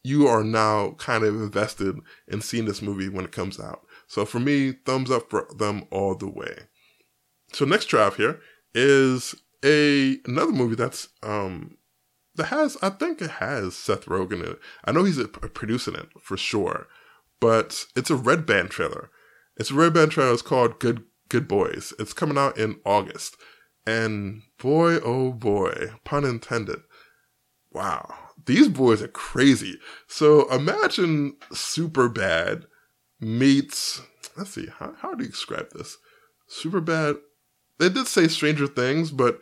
you 0.03 0.27
are 0.27 0.43
now 0.43 0.91
kind 0.97 1.23
of 1.23 1.35
invested 1.35 1.99
in 2.27 2.41
seeing 2.41 2.65
this 2.65 2.81
movie 2.81 3.07
when 3.07 3.23
it 3.23 3.31
comes 3.31 3.59
out. 3.59 3.85
So 4.07 4.25
for 4.25 4.39
me, 4.39 4.73
thumbs 4.73 5.11
up 5.11 5.29
for 5.29 5.47
them 5.57 5.85
all 5.91 6.15
the 6.15 6.27
way. 6.27 6.63
So 7.53 7.65
next 7.65 7.85
draft 7.85 8.17
here 8.17 8.39
is 8.73 9.35
a 9.63 10.17
another 10.25 10.51
movie 10.51 10.75
that's 10.75 11.09
um 11.21 11.77
that 12.35 12.45
has 12.45 12.77
I 12.81 12.89
think 12.89 13.21
it 13.21 13.31
has 13.31 13.75
Seth 13.75 14.05
Rogen 14.05 14.43
in 14.43 14.51
it. 14.51 14.59
I 14.85 14.91
know 14.91 15.03
he's 15.03 15.17
a, 15.17 15.25
a 15.25 15.49
producing 15.49 15.95
it 15.95 16.07
for 16.21 16.37
sure, 16.37 16.87
but 17.39 17.85
it's 17.95 18.09
a 18.09 18.15
red 18.15 18.45
band 18.45 18.71
trailer. 18.71 19.09
It's 19.57 19.71
a 19.71 19.75
red 19.75 19.93
band 19.93 20.11
trailer. 20.11 20.33
It's 20.33 20.41
called 20.41 20.79
Good 20.79 21.03
Good 21.29 21.47
Boys. 21.47 21.93
It's 21.99 22.13
coming 22.13 22.37
out 22.37 22.57
in 22.57 22.79
August, 22.85 23.35
and 23.85 24.43
boy 24.57 24.95
oh 24.99 25.33
boy, 25.33 25.91
pun 26.03 26.23
intended. 26.23 26.79
Wow, 27.73 28.13
these 28.45 28.67
boys 28.69 29.01
are 29.01 29.07
crazy. 29.07 29.79
So 30.07 30.49
imagine 30.53 31.37
Super 31.53 32.09
Bad 32.09 32.65
meets, 33.21 34.01
let's 34.35 34.49
see, 34.49 34.67
how, 34.79 34.93
how 34.99 35.13
do 35.13 35.23
you 35.23 35.29
describe 35.29 35.69
this? 35.71 35.97
super 36.51 36.81
bad. 36.81 37.15
They 37.81 37.89
did 37.89 38.05
say 38.05 38.27
Stranger 38.27 38.67
Things, 38.67 39.09
but 39.09 39.39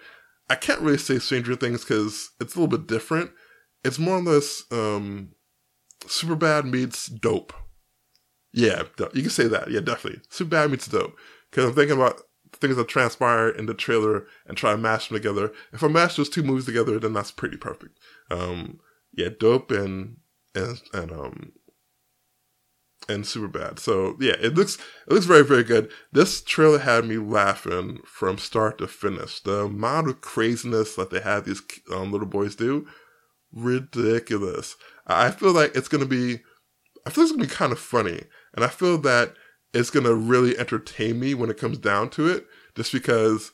I 0.49 0.55
can't 0.55 0.79
really 0.79 0.97
say 0.97 1.19
Stranger 1.19 1.57
Things 1.57 1.83
because 1.83 2.29
it's 2.39 2.55
a 2.55 2.59
little 2.59 2.77
bit 2.77 2.87
different. 2.87 3.31
It's 3.83 3.99
more 3.99 4.15
or 4.15 4.23
less 4.23 4.63
um, 4.71 5.33
super 6.07 6.35
bad 6.35 6.65
meets 6.65 7.07
dope. 7.07 7.51
Yeah, 8.53 8.83
you 9.13 9.23
can 9.23 9.29
say 9.29 9.49
that. 9.49 9.69
Yeah, 9.69 9.81
definitely. 9.81 10.21
Super 10.29 10.51
bad 10.51 10.71
meets 10.71 10.87
dope. 10.87 11.17
Because 11.51 11.65
I'm 11.65 11.75
thinking 11.75 11.97
about 11.97 12.21
things 12.53 12.77
that 12.77 12.87
transpire 12.87 13.49
in 13.49 13.65
the 13.65 13.73
trailer 13.73 14.25
and 14.47 14.55
try 14.55 14.71
to 14.71 14.77
mash 14.77 15.09
them 15.09 15.17
together. 15.17 15.51
If 15.73 15.83
I 15.83 15.89
mash 15.89 16.15
those 16.15 16.29
two 16.29 16.41
movies 16.41 16.65
together, 16.65 16.97
then 16.97 17.11
that's 17.11 17.31
pretty 17.31 17.57
perfect. 17.57 17.99
Um, 18.31 18.79
yeah, 19.11 19.29
dope 19.37 19.69
and 19.69 20.15
and 20.55 20.81
and 20.93 21.11
um 21.11 21.51
and 23.09 23.25
super 23.25 23.47
bad. 23.47 23.79
So 23.79 24.15
yeah, 24.19 24.35
it 24.39 24.55
looks 24.55 24.77
it 25.07 25.13
looks 25.13 25.25
very 25.25 25.43
very 25.43 25.63
good. 25.63 25.91
This 26.11 26.41
trailer 26.41 26.79
had 26.79 27.05
me 27.05 27.17
laughing 27.17 27.99
from 28.05 28.37
start 28.37 28.77
to 28.77 28.87
finish. 28.87 29.41
The 29.41 29.65
amount 29.65 30.07
of 30.07 30.21
craziness 30.21 30.95
that 30.95 31.09
they 31.09 31.19
have 31.19 31.45
these 31.45 31.61
um, 31.91 32.11
little 32.11 32.27
boys 32.27 32.55
do, 32.55 32.87
ridiculous. 33.51 34.75
I 35.07 35.31
feel 35.31 35.51
like 35.51 35.75
it's 35.75 35.87
gonna 35.87 36.05
be, 36.05 36.41
I 37.05 37.09
feel 37.09 37.23
it's 37.23 37.33
gonna 37.33 37.43
be 37.43 37.53
kind 37.53 37.71
of 37.71 37.79
funny, 37.79 38.23
and 38.53 38.63
I 38.63 38.67
feel 38.67 38.97
that 38.99 39.33
it's 39.73 39.89
gonna 39.89 40.13
really 40.13 40.57
entertain 40.57 41.19
me 41.19 41.33
when 41.33 41.49
it 41.49 41.57
comes 41.57 41.79
down 41.79 42.09
to 42.11 42.27
it, 42.27 42.45
just 42.75 42.93
because 42.93 43.51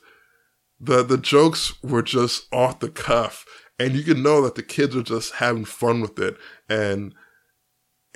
the 0.78 1.02
the 1.02 1.18
jokes 1.18 1.82
were 1.82 2.02
just 2.02 2.46
off 2.52 2.80
the 2.80 2.90
cuff, 2.90 3.46
and 3.78 3.94
you 3.94 4.02
can 4.02 4.22
know 4.22 4.42
that 4.42 4.54
the 4.54 4.62
kids 4.62 4.94
are 4.94 5.02
just 5.02 5.34
having 5.34 5.64
fun 5.64 6.02
with 6.02 6.18
it, 6.18 6.36
and 6.68 7.14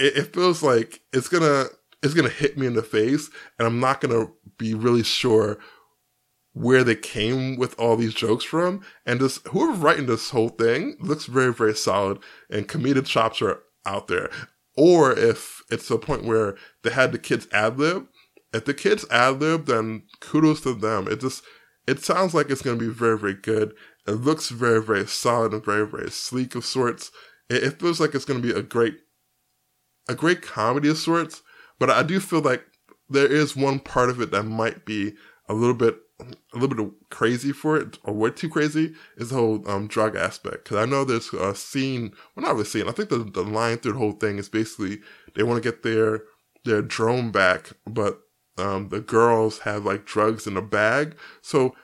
it, 0.01 0.17
it 0.17 0.35
feels 0.35 0.63
like 0.63 1.01
it's 1.13 1.29
gonna 1.29 1.67
it's 2.03 2.15
gonna 2.15 2.29
hit 2.29 2.57
me 2.57 2.67
in 2.67 2.75
the 2.75 2.83
face, 2.83 3.31
and 3.59 3.67
I'm 3.67 3.79
not 3.79 4.01
gonna 4.01 4.29
be 4.59 4.75
really 4.75 5.03
sure 5.03 5.59
where 6.53 6.83
they 6.83 6.97
came 6.97 7.57
with 7.57 7.79
all 7.79 7.97
these 7.97 8.15
jokes 8.15 8.45
from. 8.45 8.83
And 9.07 9.21
just 9.21 9.47
whoever's 9.49 9.79
writing 9.79 10.07
this 10.07 10.31
whole 10.31 10.49
thing 10.49 10.97
looks 11.01 11.27
very, 11.27 11.53
very 11.53 11.75
solid 11.75 12.19
and 12.51 12.69
comedic 12.69 13.07
chops 13.07 13.41
are 13.41 13.63
out 13.87 14.09
there. 14.09 14.31
Or 14.77 15.17
if 15.17 15.63
it's 15.71 15.91
a 15.91 15.99
point 15.99 16.25
where 16.25 16.57
they 16.83 16.91
had 16.91 17.13
the 17.13 17.19
kids 17.19 17.47
ad 17.53 17.79
lib, 17.79 18.07
if 18.53 18.65
the 18.65 18.75
kids 18.75 19.07
ad 19.11 19.41
lib, 19.41 19.67
then 19.67 20.05
kudos 20.21 20.61
to 20.63 20.75
them. 20.75 21.07
It 21.07 21.21
just, 21.21 21.45
it 21.87 22.05
sounds 22.05 22.35
like 22.35 22.51
it's 22.51 22.63
to 22.63 22.77
be 22.77 22.89
very, 22.89 23.19
very 23.19 23.35
good. 23.35 23.75
It 24.07 24.13
looks 24.13 24.49
very, 24.49 24.83
very 24.83 25.07
solid 25.07 25.53
and 25.53 25.65
very, 25.65 25.87
very 25.87 26.11
sleek 26.11 26.55
of 26.55 26.65
sorts. 26.65 27.13
It, 27.49 27.63
it 27.63 27.81
feels 27.81 28.01
like 28.01 28.15
it's 28.15 28.25
to 28.25 28.39
be 28.41 28.51
a 28.53 28.63
great, 28.63 28.97
a 30.09 30.15
great 30.15 30.43
comedy 30.43 30.89
of 30.89 30.99
sorts. 30.99 31.43
But 31.79 31.91
I 31.91 32.03
do 32.03 32.21
feel 32.21 32.41
like 32.41 32.65
there 33.09 33.31
is 33.31 33.57
one 33.57 33.81
part 33.81 34.11
of 34.11 34.21
it 34.21 34.31
that 34.31 34.45
might 34.45 34.85
be 34.85 35.15
a 35.49 35.55
little 35.55 35.75
bit 35.75 35.97
a 36.53 36.59
little 36.59 36.77
bit 36.77 36.93
crazy 37.11 37.53
for 37.53 37.77
it, 37.77 37.99
or 38.05 38.13
way 38.13 38.31
too 38.31 38.49
crazy, 38.49 38.95
is 39.17 39.31
the 39.31 39.37
whole 39.37 39.69
um, 39.69 39.87
drug 39.87 40.17
aspect. 40.17 40.65
Because 40.65 40.77
I 40.77 40.85
know 40.85 41.05
there's 41.05 41.33
a 41.33 41.55
scene, 41.55 42.13
well, 42.35 42.45
not 42.45 42.53
really 42.53 42.65
scene. 42.65 42.89
I 42.89 42.93
think 42.93 43.09
the 43.09 43.19
the 43.19 43.43
line 43.43 43.79
through 43.79 43.93
the 43.93 43.99
whole 43.99 44.13
thing 44.13 44.39
is 44.39 44.49
basically 44.49 45.01
they 45.35 45.43
want 45.43 45.63
to 45.63 45.69
get 45.69 45.83
their 45.83 46.25
their 46.65 46.83
drone 46.83 47.31
back, 47.31 47.71
but 47.87 48.21
um, 48.59 48.89
the 48.91 49.01
girls 49.01 49.61
have 49.61 49.85
like 49.85 50.05
drugs 50.05 50.47
in 50.47 50.57
a 50.57 50.63
bag, 50.63 51.17
so 51.41 51.75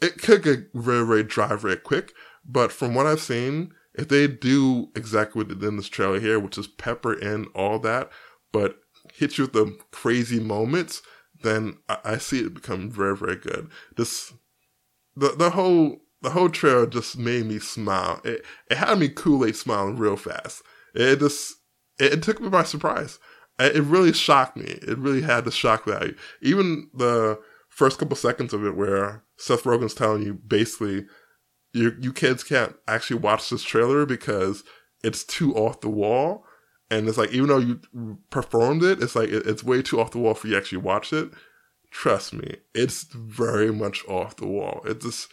it 0.00 0.20
could 0.20 0.42
get 0.42 0.68
very 0.74 1.06
very 1.06 1.22
dry 1.22 1.56
very 1.56 1.76
quick. 1.76 2.12
But 2.44 2.72
from 2.72 2.94
what 2.94 3.06
I've 3.06 3.20
seen, 3.20 3.72
if 3.98 4.08
they 4.08 4.26
do 4.26 4.88
exactly 4.94 5.40
what 5.40 5.48
they 5.48 5.54
did 5.54 5.64
in 5.64 5.76
this 5.76 5.88
trailer 5.88 6.20
here, 6.20 6.38
which 6.38 6.56
is 6.56 6.66
pepper 6.66 7.12
in 7.12 7.46
all 7.54 7.78
that, 7.80 8.10
but 8.52 8.78
hit 9.14 9.36
you 9.36 9.44
with 9.44 9.52
the 9.52 9.76
crazy 9.90 10.40
moments 10.40 11.02
then 11.42 11.78
I, 11.88 11.98
I 12.04 12.18
see 12.18 12.40
it 12.40 12.54
become 12.54 12.90
very, 12.90 13.16
very 13.16 13.36
good. 13.36 13.70
This 13.96 14.32
the 15.16 15.30
the 15.30 15.50
whole 15.50 15.98
the 16.22 16.30
whole 16.30 16.48
trailer 16.48 16.86
just 16.86 17.18
made 17.18 17.46
me 17.46 17.58
smile. 17.58 18.20
It 18.24 18.44
it 18.70 18.78
had 18.78 18.98
me 18.98 19.08
Kool 19.08 19.44
Aid 19.44 19.56
smiling 19.56 19.96
real 19.96 20.16
fast. 20.16 20.62
It 20.94 21.20
just 21.20 21.56
it, 21.98 22.14
it, 22.14 22.22
took 22.22 22.40
me 22.40 22.48
by 22.48 22.64
surprise. 22.64 23.18
It 23.58 23.82
really 23.82 24.12
shocked 24.12 24.56
me. 24.56 24.64
It 24.64 24.98
really 24.98 25.22
had 25.22 25.44
the 25.44 25.50
shock 25.50 25.84
value. 25.84 26.14
Even 26.42 26.88
the 26.94 27.40
first 27.68 27.98
couple 27.98 28.16
seconds 28.16 28.52
of 28.52 28.64
it, 28.64 28.76
where 28.76 29.24
Seth 29.36 29.64
Rogen's 29.64 29.94
telling 29.94 30.22
you 30.22 30.34
basically, 30.34 31.06
you 31.72 31.96
you 32.00 32.12
kids 32.12 32.42
can't 32.42 32.74
actually 32.86 33.20
watch 33.20 33.50
this 33.50 33.62
trailer 33.62 34.06
because 34.06 34.64
it's 35.02 35.24
too 35.24 35.54
off 35.54 35.80
the 35.80 35.88
wall. 35.88 36.44
And 36.90 37.06
it's 37.06 37.18
like, 37.18 37.32
even 37.32 37.48
though 37.48 37.58
you 37.58 38.18
performed 38.30 38.82
it, 38.82 39.02
it's 39.02 39.14
like, 39.14 39.28
it's 39.28 39.62
way 39.62 39.82
too 39.82 40.00
off 40.00 40.12
the 40.12 40.18
wall 40.18 40.34
for 40.34 40.48
you 40.48 40.56
actually 40.56 40.78
watch 40.78 41.12
it. 41.12 41.30
Trust 41.90 42.32
me, 42.32 42.56
it's 42.74 43.04
very 43.04 43.72
much 43.72 44.06
off 44.08 44.36
the 44.36 44.46
wall. 44.46 44.80
It's 44.86 45.04
just, 45.04 45.28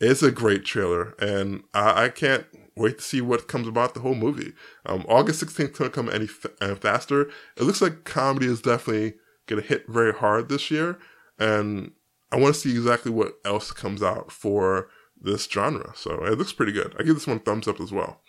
it's 0.00 0.22
a 0.22 0.32
great 0.32 0.64
trailer. 0.64 1.14
And 1.20 1.62
I, 1.72 2.04
I 2.04 2.08
can't 2.08 2.46
wait 2.76 2.98
to 2.98 3.04
see 3.04 3.20
what 3.20 3.48
comes 3.48 3.68
about 3.68 3.94
the 3.94 4.00
whole 4.00 4.14
movie. 4.14 4.54
Um, 4.86 5.04
August 5.08 5.44
16th 5.44 5.74
couldn't 5.74 5.92
come 5.92 6.08
any 6.08 6.26
f- 6.26 6.78
faster. 6.80 7.30
It 7.56 7.62
looks 7.62 7.82
like 7.82 8.04
comedy 8.04 8.46
is 8.46 8.60
definitely 8.60 9.14
going 9.46 9.62
to 9.62 9.68
hit 9.68 9.86
very 9.88 10.12
hard 10.12 10.48
this 10.48 10.70
year. 10.70 10.98
And 11.38 11.92
I 12.32 12.36
want 12.36 12.54
to 12.54 12.60
see 12.60 12.72
exactly 12.72 13.12
what 13.12 13.34
else 13.44 13.70
comes 13.70 14.02
out 14.02 14.32
for 14.32 14.88
this 15.20 15.46
genre. 15.46 15.92
So 15.94 16.24
it 16.24 16.38
looks 16.38 16.52
pretty 16.52 16.72
good. 16.72 16.94
I 16.98 17.02
give 17.02 17.14
this 17.14 17.26
one 17.26 17.40
thumbs 17.40 17.68
up 17.68 17.80
as 17.80 17.92
well. 17.92 18.20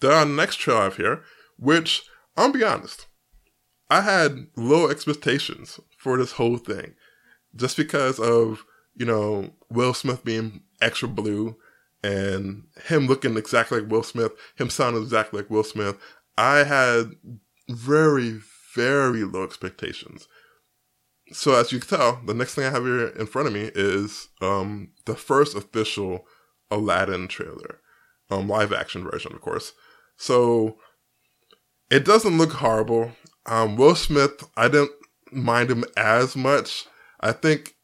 The 0.00 0.24
next 0.24 0.56
trailer 0.56 0.80
I 0.80 0.84
have 0.84 0.96
here, 0.96 1.22
which 1.58 2.02
I'll 2.36 2.52
be 2.52 2.64
honest, 2.64 3.06
I 3.88 4.00
had 4.00 4.46
low 4.56 4.88
expectations 4.88 5.78
for 5.96 6.16
this 6.16 6.32
whole 6.32 6.56
thing, 6.56 6.94
just 7.54 7.76
because 7.76 8.18
of 8.18 8.64
you 8.96 9.06
know 9.06 9.50
Will 9.70 9.94
Smith 9.94 10.24
being 10.24 10.62
extra 10.80 11.08
blue 11.08 11.56
and 12.02 12.64
him 12.86 13.06
looking 13.06 13.36
exactly 13.36 13.80
like 13.80 13.90
Will 13.90 14.02
Smith, 14.02 14.32
him 14.56 14.70
sounding 14.70 15.02
exactly 15.02 15.40
like 15.40 15.50
Will 15.50 15.62
Smith. 15.62 15.96
I 16.36 16.64
had 16.64 17.12
very 17.68 18.40
very 18.74 19.24
low 19.24 19.44
expectations. 19.44 20.26
So 21.32 21.54
as 21.54 21.72
you 21.72 21.80
can 21.80 21.98
tell, 21.98 22.20
the 22.24 22.34
next 22.34 22.54
thing 22.54 22.64
I 22.64 22.70
have 22.70 22.84
here 22.84 23.08
in 23.08 23.26
front 23.26 23.48
of 23.48 23.54
me 23.54 23.70
is 23.74 24.28
um, 24.40 24.92
the 25.06 25.14
first 25.14 25.56
official 25.56 26.26
Aladdin 26.70 27.28
trailer, 27.28 27.80
um, 28.30 28.48
live 28.48 28.72
action 28.72 29.04
version, 29.04 29.32
of 29.32 29.40
course. 29.40 29.72
So 30.16 30.78
it 31.90 32.04
doesn't 32.04 32.38
look 32.38 32.52
horrible. 32.52 33.12
Um, 33.46 33.76
Will 33.76 33.94
Smith, 33.94 34.44
I 34.56 34.68
didn't 34.68 34.92
mind 35.32 35.70
him 35.70 35.84
as 35.96 36.36
much. 36.36 36.86
I 37.20 37.32
think 37.32 37.74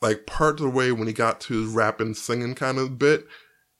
like 0.00 0.26
part 0.26 0.60
of 0.60 0.64
the 0.64 0.70
way 0.70 0.92
when 0.92 1.06
he 1.06 1.12
got 1.12 1.40
to 1.42 1.62
his 1.62 1.72
rapping, 1.72 2.14
singing 2.14 2.54
kind 2.54 2.78
of 2.78 2.98
bit, 2.98 3.26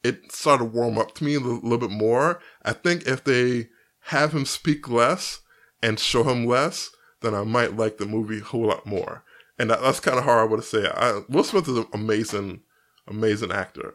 it 0.03 0.33
started 0.33 0.65
to 0.65 0.71
warm 0.71 0.99
up 0.99 1.15
to 1.15 1.25
me 1.25 1.35
a 1.35 1.41
little, 1.41 1.61
little 1.61 1.89
bit 1.89 1.91
more. 1.91 2.41
I 2.63 2.73
think 2.73 3.07
if 3.07 3.25
they 3.25 3.69
have 4.05 4.33
him 4.33 4.45
speak 4.47 4.89
less 4.89 5.41
and 5.83 5.99
show 5.99 6.25
him 6.25 6.47
less, 6.47 6.91
then 7.23 7.35
I 7.35 7.45
might 7.45 7.77
like 7.77 7.99
the 7.99 8.07
movie 8.07 8.41
a 8.41 8.45
whole 8.45 8.67
lot 8.67 8.87
more. 8.87 9.25
And 9.59 9.71
that, 9.71 9.83
that's 9.83 10.01
kind 10.01 10.19
of 10.19 10.25
hard 10.25 10.51
to 10.51 10.63
say. 10.63 10.87
I, 10.87 11.23
Will 11.29 11.45
Smith 11.45 11.69
is 11.69 11.77
an 11.77 11.87
amazing, 11.93 12.63
amazing 13.07 13.53
actor. 13.53 13.95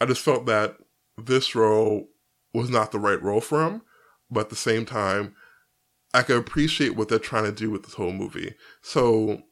I 0.00 0.06
just 0.06 0.22
felt 0.22 0.46
that 0.46 0.76
this 1.16 1.54
role 1.54 2.08
was 2.52 2.70
not 2.70 2.92
the 2.92 2.98
right 2.98 3.20
role 3.22 3.40
for 3.40 3.64
him, 3.64 3.82
but 4.30 4.40
at 4.40 4.50
the 4.50 4.56
same 4.56 4.84
time, 4.84 5.34
I 6.14 6.22
can 6.22 6.36
appreciate 6.36 6.96
what 6.96 7.08
they're 7.08 7.18
trying 7.18 7.44
to 7.44 7.52
do 7.52 7.70
with 7.70 7.84
this 7.84 7.94
whole 7.94 8.12
movie. 8.12 8.54
So 8.82 9.42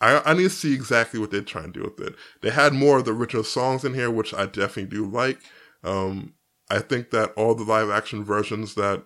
I, 0.00 0.22
I 0.24 0.34
need 0.34 0.44
to 0.44 0.50
see 0.50 0.74
exactly 0.74 1.20
what 1.20 1.30
they're 1.30 1.42
trying 1.42 1.72
to 1.72 1.80
do 1.80 1.82
with 1.82 2.00
it. 2.06 2.14
They 2.40 2.50
had 2.50 2.72
more 2.72 2.98
of 2.98 3.04
the 3.04 3.12
original 3.12 3.44
songs 3.44 3.84
in 3.84 3.94
here, 3.94 4.10
which 4.10 4.32
I 4.34 4.46
definitely 4.46 4.86
do 4.86 5.06
like. 5.06 5.40
Um, 5.84 6.34
I 6.70 6.78
think 6.78 7.10
that 7.10 7.32
all 7.32 7.54
the 7.54 7.64
live 7.64 7.90
action 7.90 8.24
versions 8.24 8.74
that 8.74 9.02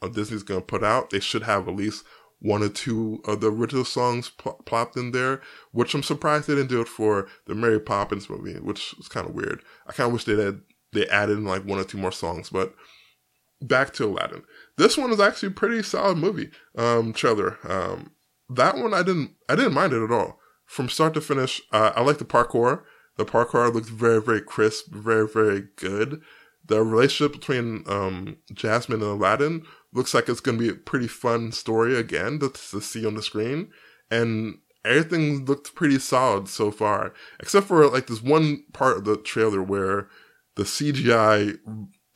uh, 0.00 0.08
Disney's 0.08 0.42
going 0.42 0.60
to 0.60 0.66
put 0.66 0.84
out, 0.84 1.10
they 1.10 1.20
should 1.20 1.42
have 1.42 1.68
at 1.68 1.76
least 1.76 2.04
one 2.40 2.62
or 2.62 2.68
two 2.68 3.20
of 3.24 3.40
the 3.40 3.50
original 3.50 3.84
songs 3.84 4.30
pl- 4.30 4.60
plopped 4.64 4.96
in 4.96 5.10
there, 5.10 5.40
which 5.72 5.94
I'm 5.94 6.02
surprised 6.02 6.46
they 6.46 6.54
didn't 6.54 6.70
do 6.70 6.80
it 6.80 6.88
for 6.88 7.28
the 7.46 7.54
Mary 7.54 7.80
Poppins 7.80 8.30
movie, 8.30 8.58
which 8.60 8.94
is 8.98 9.08
kind 9.08 9.26
of 9.26 9.34
weird. 9.34 9.62
I 9.86 9.92
kind 9.92 10.06
of 10.06 10.12
wish 10.12 10.24
they 10.24 10.40
had 10.40 10.60
they 10.92 11.06
added 11.08 11.38
in 11.38 11.44
like 11.44 11.64
one 11.64 11.78
or 11.78 11.84
two 11.84 11.98
more 11.98 12.12
songs. 12.12 12.50
But 12.50 12.74
back 13.60 13.92
to 13.94 14.06
Aladdin. 14.06 14.44
This 14.76 14.96
one 14.96 15.10
is 15.10 15.20
actually 15.20 15.48
a 15.48 15.52
pretty 15.52 15.82
solid 15.82 16.18
movie. 16.18 16.50
Um, 16.76 17.12
trailer. 17.12 17.58
Um, 17.68 18.12
that 18.48 18.76
one 18.76 18.94
I 18.94 19.02
didn't 19.02 19.32
I 19.48 19.56
didn't 19.56 19.74
mind 19.74 19.92
it 19.92 20.02
at 20.02 20.12
all 20.12 20.38
from 20.66 20.88
start 20.88 21.14
to 21.14 21.20
finish. 21.20 21.60
Uh, 21.72 21.92
I 21.94 22.02
like 22.02 22.18
the 22.18 22.24
parkour. 22.24 22.82
The 23.16 23.24
parkour 23.24 23.72
looks 23.72 23.88
very 23.88 24.22
very 24.22 24.40
crisp, 24.40 24.92
very 24.92 25.26
very 25.26 25.64
good. 25.76 26.22
The 26.66 26.82
relationship 26.84 27.32
between 27.32 27.82
um, 27.86 28.36
Jasmine 28.52 29.02
and 29.02 29.10
Aladdin 29.10 29.64
looks 29.92 30.14
like 30.14 30.28
it's 30.28 30.40
going 30.40 30.58
to 30.58 30.62
be 30.62 30.70
a 30.70 30.74
pretty 30.74 31.08
fun 31.08 31.52
story 31.52 31.96
again 31.96 32.38
to, 32.40 32.50
to 32.50 32.80
see 32.80 33.06
on 33.06 33.14
the 33.14 33.22
screen, 33.22 33.70
and 34.10 34.58
everything 34.84 35.44
looked 35.44 35.74
pretty 35.74 35.98
solid 35.98 36.48
so 36.48 36.70
far, 36.70 37.12
except 37.40 37.66
for 37.66 37.86
like 37.88 38.06
this 38.06 38.22
one 38.22 38.64
part 38.72 38.98
of 38.98 39.04
the 39.04 39.16
trailer 39.16 39.62
where 39.62 40.08
the 40.56 40.64
CGI 40.64 41.58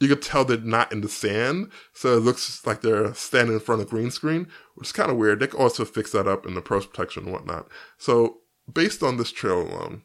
you 0.02 0.08
could 0.08 0.20
tell 0.22 0.44
they're 0.44 0.58
not 0.58 0.90
in 0.90 1.00
the 1.00 1.08
sand, 1.08 1.70
so 1.92 2.16
it 2.16 2.20
looks 2.20 2.66
like 2.66 2.80
they're 2.80 3.14
standing 3.14 3.54
in 3.54 3.60
front 3.60 3.80
of 3.82 3.88
green 3.88 4.10
screen, 4.10 4.48
which 4.74 4.88
is 4.88 4.92
kind 4.92 5.12
of 5.12 5.16
weird. 5.16 5.38
They 5.38 5.46
can 5.46 5.60
also 5.60 5.84
fix 5.84 6.10
that 6.10 6.26
up 6.26 6.44
in 6.44 6.54
the 6.54 6.60
post 6.60 6.90
production 6.90 7.22
and 7.22 7.32
whatnot. 7.32 7.68
So 7.98 8.38
based 8.70 9.04
on 9.04 9.16
this 9.16 9.30
trailer 9.30 9.62
alone, 9.62 10.02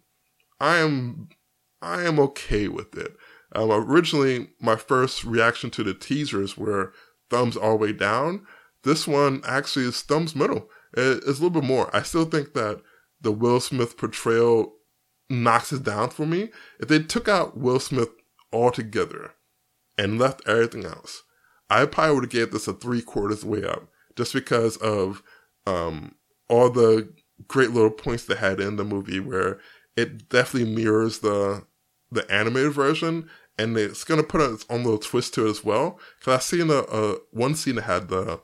I 0.59 0.77
am 0.77 1.29
I 1.81 2.03
am 2.03 2.19
okay 2.19 2.67
with 2.67 2.95
it. 2.95 3.15
Um, 3.53 3.71
originally, 3.71 4.49
my 4.59 4.75
first 4.75 5.23
reaction 5.23 5.71
to 5.71 5.83
the 5.83 5.95
teasers 5.95 6.57
were 6.57 6.93
thumbs 7.29 7.57
all 7.57 7.71
the 7.71 7.77
way 7.77 7.93
down. 7.93 8.45
This 8.83 9.07
one 9.07 9.41
actually 9.45 9.85
is 9.85 10.01
thumbs 10.01 10.35
middle. 10.35 10.69
It's 10.93 11.25
a 11.25 11.43
little 11.43 11.49
bit 11.49 11.63
more. 11.63 11.93
I 11.95 12.01
still 12.01 12.25
think 12.25 12.53
that 12.53 12.81
the 13.21 13.31
Will 13.31 13.59
Smith 13.59 13.97
portrayal 13.97 14.75
knocks 15.29 15.73
it 15.73 15.83
down 15.83 16.09
for 16.09 16.25
me. 16.25 16.49
If 16.79 16.87
they 16.87 16.99
took 16.99 17.27
out 17.27 17.57
Will 17.57 17.79
Smith 17.79 18.09
altogether 18.53 19.33
and 19.97 20.19
left 20.19 20.47
everything 20.47 20.85
else, 20.85 21.23
I 21.69 21.85
probably 21.85 22.15
would 22.15 22.23
have 22.25 22.31
gave 22.31 22.51
this 22.51 22.67
a 22.67 22.73
three 22.73 23.01
quarters 23.01 23.43
way 23.43 23.63
up 23.63 23.89
just 24.15 24.33
because 24.33 24.77
of 24.77 25.21
um, 25.65 26.15
all 26.49 26.69
the 26.69 27.13
great 27.47 27.71
little 27.71 27.91
points 27.91 28.25
they 28.25 28.35
had 28.35 28.59
in 28.59 28.77
the 28.77 28.85
movie 28.85 29.19
where 29.19 29.59
it 29.95 30.29
definitely 30.29 30.73
mirrors 30.73 31.19
the 31.19 31.65
the 32.09 32.29
animated 32.31 32.71
version 32.71 33.29
and 33.57 33.77
it's 33.77 34.03
gonna 34.03 34.23
put 34.23 34.41
its 34.41 34.65
own 34.69 34.83
little 34.83 34.99
twist 34.99 35.33
to 35.35 35.47
it 35.47 35.49
as 35.49 35.63
well. 35.63 35.99
Cause 36.23 36.35
I 36.35 36.39
seen 36.39 36.69
a, 36.69 36.79
a 36.79 37.17
one 37.31 37.55
scene 37.55 37.75
that 37.75 37.83
had 37.83 38.09
the 38.09 38.41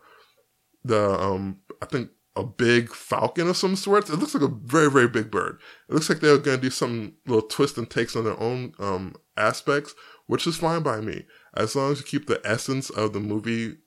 the 0.84 1.20
um 1.20 1.60
I 1.82 1.86
think 1.86 2.10
a 2.36 2.44
big 2.44 2.94
falcon 2.94 3.48
of 3.48 3.58
some 3.58 3.76
sorts. 3.76 4.10
It 4.10 4.18
looks 4.18 4.34
like 4.34 4.44
a 4.44 4.48
very, 4.48 4.90
very 4.90 5.08
big 5.08 5.30
bird. 5.30 5.60
It 5.88 5.94
looks 5.94 6.10
like 6.10 6.20
they're 6.20 6.38
going 6.38 6.58
to 6.58 6.64
do 6.64 6.70
some 6.70 7.14
little 7.28 7.48
twist 7.48 7.78
and 7.78 7.90
takes 7.90 8.16
on 8.16 8.24
their 8.24 8.40
own 8.40 8.74
um, 8.80 9.16
aspects, 9.38 9.94
which 10.26 10.48
is 10.48 10.58
fine 10.58 10.82
by 10.82 11.00
me. 11.00 11.26
As 11.54 11.76
long 11.76 11.92
as 11.92 12.00
you 12.00 12.06
keep 12.06 12.26
the 12.26 12.42
essence 12.44 12.90
of 12.90 13.14
the 13.14 13.20
movie 13.20 13.78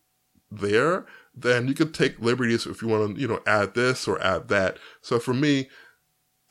there, 0.50 1.06
then 1.34 1.66
you 1.66 1.74
could 1.74 1.92
take 1.92 2.20
liberties 2.20 2.66
if 2.66 2.82
you 2.82 2.88
want 2.88 3.16
to, 3.16 3.20
you 3.20 3.26
know, 3.26 3.40
add 3.46 3.74
this 3.74 4.06
or 4.06 4.22
add 4.22 4.48
that. 4.48 4.78
So 5.02 5.18
for 5.18 5.34
me, 5.34 5.68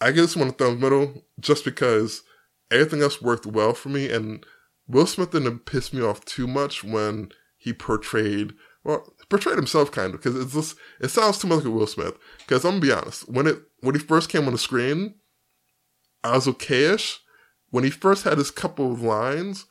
I 0.02 0.12
give 0.12 0.26
this 0.26 0.36
one 0.36 0.50
a 0.50 0.52
thumb 0.52 0.80
middle 0.82 1.24
just 1.40 1.64
because 1.64 2.24
everything 2.70 3.02
else 3.02 3.22
worked 3.22 3.46
well 3.46 3.74
for 3.74 3.90
me. 3.90 4.10
And 4.12 4.46
Will 4.88 5.08
Smith 5.08 5.32
didn't 5.32 5.66
piss 5.66 5.94
me 5.94 6.02
off 6.02 6.24
too 6.26 6.48
much 6.48 6.84
when 6.84 7.30
he 7.58 7.74
portrayed, 7.74 8.54
well, 8.84 9.14
portrayed 9.30 9.58
himself 9.58 9.92
kind 9.92 10.14
of 10.14 10.22
because 10.22 10.40
it's 10.40 10.54
just 10.54 10.78
it 11.00 11.10
sounds 11.10 11.40
too 11.40 11.48
much 11.48 11.64
like 11.64 11.74
Will 11.74 11.88
Smith. 11.88 12.18
Because 12.40 12.64
I'm 12.64 12.80
gonna 12.80 12.82
be 12.82 12.92
honest, 12.92 13.28
when 13.28 13.48
it 13.48 13.60
when 13.82 13.96
he 13.96 14.02
first 14.02 14.30
came 14.30 14.46
on 14.46 14.52
the 14.54 14.60
screen, 14.60 15.16
I 16.24 16.36
was 16.36 16.48
okayish. 16.48 17.18
When 17.72 17.84
he 17.84 17.90
first 17.90 18.24
had 18.24 18.38
his 18.38 18.52
couple 18.52 18.92
of 18.92 19.02
lines, 19.02 19.66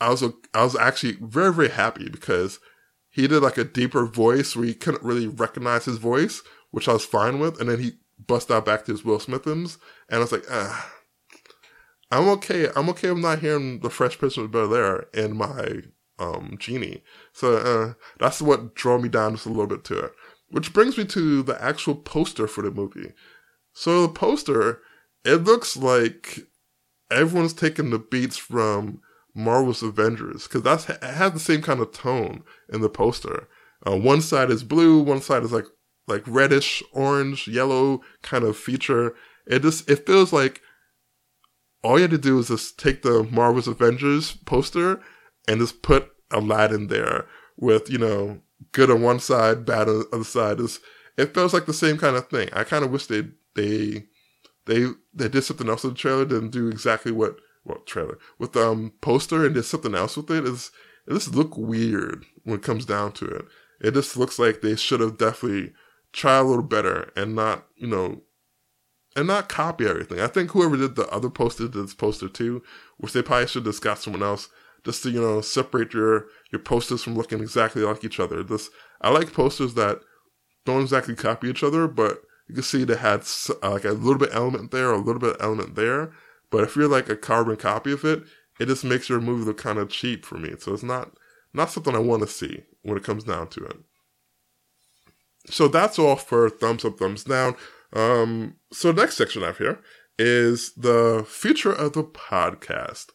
I 0.00 0.10
was 0.10 0.22
I 0.54 0.62
was 0.62 0.76
actually 0.76 1.16
very 1.20 1.52
very 1.52 1.70
happy 1.70 2.08
because 2.08 2.60
he 3.08 3.26
did 3.26 3.42
like 3.42 3.58
a 3.58 3.64
deeper 3.64 4.04
voice 4.06 4.54
where 4.54 4.66
you 4.66 4.74
couldn't 4.74 5.02
really 5.02 5.26
recognize 5.26 5.86
his 5.86 5.98
voice, 5.98 6.42
which 6.70 6.88
I 6.88 6.92
was 6.92 7.04
fine 7.04 7.40
with, 7.40 7.60
and 7.60 7.68
then 7.68 7.80
he 7.80 7.92
bust 8.18 8.50
out 8.50 8.66
back 8.66 8.84
to 8.84 8.92
his 8.92 9.04
Will 9.04 9.18
Smithums, 9.18 9.78
and 10.08 10.18
I 10.18 10.20
was 10.20 10.32
like, 10.32 10.44
ah. 10.50 10.92
I'm 12.10 12.28
okay. 12.28 12.68
I'm 12.74 12.88
okay 12.90 13.08
I'm 13.08 13.20
not 13.20 13.40
hearing 13.40 13.80
the 13.80 13.90
Fresh 13.90 14.18
Prince 14.18 14.36
of 14.36 14.50
Bel 14.50 14.74
Air 14.74 15.06
in 15.14 15.36
my 15.36 15.82
um, 16.18 16.56
genie. 16.58 17.02
So 17.32 17.56
uh, 17.56 17.94
that's 18.18 18.42
what 18.42 18.74
drew 18.74 19.00
me 19.00 19.08
down 19.08 19.34
just 19.34 19.46
a 19.46 19.50
little 19.50 19.66
bit 19.66 19.84
to 19.84 19.98
it. 19.98 20.12
Which 20.50 20.72
brings 20.72 20.98
me 20.98 21.04
to 21.06 21.42
the 21.42 21.62
actual 21.62 21.94
poster 21.94 22.46
for 22.46 22.62
the 22.62 22.70
movie. 22.70 23.12
So 23.72 24.02
the 24.02 24.12
poster, 24.12 24.80
it 25.24 25.44
looks 25.44 25.76
like 25.76 26.40
everyone's 27.10 27.54
taking 27.54 27.90
the 27.90 27.98
beats 27.98 28.36
from 28.36 29.00
Marvel's 29.34 29.82
Avengers 29.82 30.44
because 30.44 30.62
that's 30.62 30.88
it 30.88 31.02
has 31.02 31.32
the 31.32 31.38
same 31.40 31.62
kind 31.62 31.80
of 31.80 31.92
tone 31.92 32.42
in 32.72 32.80
the 32.80 32.88
poster. 32.88 33.48
Uh, 33.86 33.96
one 33.96 34.20
side 34.20 34.50
is 34.50 34.64
blue, 34.64 35.00
one 35.00 35.20
side 35.20 35.44
is 35.44 35.52
like 35.52 35.66
like 36.08 36.24
reddish, 36.26 36.82
orange, 36.92 37.46
yellow 37.46 38.00
kind 38.22 38.44
of 38.44 38.56
feature. 38.56 39.14
It 39.46 39.62
just 39.62 39.88
it 39.88 40.06
feels 40.06 40.32
like 40.32 40.60
all 41.82 41.98
you 41.98 42.02
had 42.02 42.10
to 42.10 42.18
do 42.18 42.36
was 42.36 42.48
just 42.48 42.78
take 42.78 43.02
the 43.02 43.24
Marvel's 43.30 43.68
Avengers 43.68 44.32
poster 44.32 45.00
and 45.48 45.60
just 45.60 45.82
put 45.82 46.12
Aladdin 46.30 46.88
there 46.88 47.26
with, 47.56 47.90
you 47.90 47.98
know, 47.98 48.40
good 48.72 48.90
on 48.90 49.02
one 49.02 49.20
side, 49.20 49.64
bad 49.64 49.88
on 49.88 50.00
the 50.00 50.08
other 50.12 50.24
side. 50.24 50.60
Is 50.60 50.80
it 51.16 51.34
feels 51.34 51.54
like 51.54 51.66
the 51.66 51.72
same 51.72 51.98
kind 51.98 52.16
of 52.16 52.28
thing. 52.28 52.48
I 52.52 52.64
kind 52.64 52.84
of 52.84 52.90
wish 52.90 53.06
they 53.06 53.24
they 53.54 54.06
they 54.66 54.86
they 55.14 55.28
did 55.28 55.42
something 55.42 55.68
else 55.68 55.84
with 55.84 55.94
the 55.94 55.98
trailer, 55.98 56.24
didn't 56.24 56.50
do 56.50 56.68
exactly 56.68 57.12
what 57.12 57.36
what 57.64 57.86
trailer 57.86 58.18
with 58.38 58.56
um 58.56 58.92
poster 59.00 59.44
and 59.44 59.54
did 59.54 59.64
something 59.64 59.94
else 59.94 60.16
with 60.16 60.30
it. 60.30 60.44
Is 60.44 60.70
it 61.06 61.14
just 61.14 61.34
look 61.34 61.56
weird 61.56 62.24
when 62.44 62.56
it 62.56 62.62
comes 62.62 62.84
down 62.84 63.12
to 63.12 63.26
it. 63.26 63.44
It 63.80 63.94
just 63.94 64.16
looks 64.16 64.38
like 64.38 64.60
they 64.60 64.76
should 64.76 65.00
have 65.00 65.18
definitely 65.18 65.72
tried 66.12 66.40
a 66.40 66.42
little 66.42 66.62
better 66.62 67.12
and 67.16 67.34
not 67.34 67.66
you 67.76 67.86
know 67.86 68.22
and 69.20 69.28
not 69.28 69.50
copy 69.50 69.86
everything. 69.86 70.18
I 70.18 70.26
think 70.26 70.50
whoever 70.50 70.78
did 70.78 70.96
the 70.96 71.06
other 71.08 71.28
poster 71.28 71.68
did 71.68 71.74
this 71.74 71.94
poster 71.94 72.28
too, 72.28 72.62
which 72.96 73.12
they 73.12 73.22
probably 73.22 73.46
should 73.46 73.66
have 73.66 73.80
got 73.80 73.98
someone 73.98 74.22
else 74.22 74.48
just 74.82 75.02
to 75.02 75.10
you 75.10 75.20
know 75.20 75.42
separate 75.42 75.92
your 75.92 76.26
your 76.50 76.60
posters 76.60 77.02
from 77.02 77.16
looking 77.16 77.40
exactly 77.40 77.82
like 77.82 78.02
each 78.02 78.18
other. 78.18 78.42
This 78.42 78.70
I 79.02 79.10
like 79.10 79.34
posters 79.34 79.74
that 79.74 80.00
don't 80.64 80.82
exactly 80.82 81.14
copy 81.14 81.48
each 81.48 81.62
other, 81.62 81.86
but 81.86 82.22
you 82.48 82.54
can 82.54 82.64
see 82.64 82.84
they 82.84 82.96
had 82.96 83.24
uh, 83.62 83.70
like 83.70 83.84
a 83.84 83.92
little 83.92 84.18
bit 84.18 84.30
element 84.32 84.70
there, 84.70 84.90
a 84.90 84.96
little 84.96 85.20
bit 85.20 85.36
element 85.38 85.74
there. 85.74 86.12
But 86.50 86.64
if 86.64 86.74
you're 86.74 86.88
like 86.88 87.08
a 87.08 87.16
carbon 87.16 87.56
copy 87.56 87.92
of 87.92 88.04
it, 88.04 88.24
it 88.58 88.66
just 88.66 88.84
makes 88.84 89.08
your 89.08 89.20
movie 89.20 89.44
look 89.44 89.58
kind 89.58 89.78
of 89.78 89.90
cheap 89.90 90.24
for 90.24 90.38
me. 90.38 90.54
So 90.58 90.72
it's 90.72 90.82
not 90.82 91.12
not 91.52 91.70
something 91.70 91.94
I 91.94 91.98
want 91.98 92.22
to 92.22 92.28
see 92.28 92.62
when 92.82 92.96
it 92.96 93.04
comes 93.04 93.24
down 93.24 93.48
to 93.48 93.64
it. 93.66 93.76
So 95.46 95.68
that's 95.68 95.98
all 95.98 96.16
for 96.16 96.48
thumbs 96.48 96.84
up, 96.84 96.98
thumbs 96.98 97.24
down. 97.24 97.54
Um, 97.92 98.56
so 98.72 98.92
the 98.92 99.02
next 99.02 99.16
section 99.16 99.42
I 99.42 99.46
have 99.46 99.58
here 99.58 99.80
is 100.18 100.72
the 100.74 101.24
future 101.28 101.72
of 101.72 101.92
the 101.92 102.04
podcast. 102.04 103.06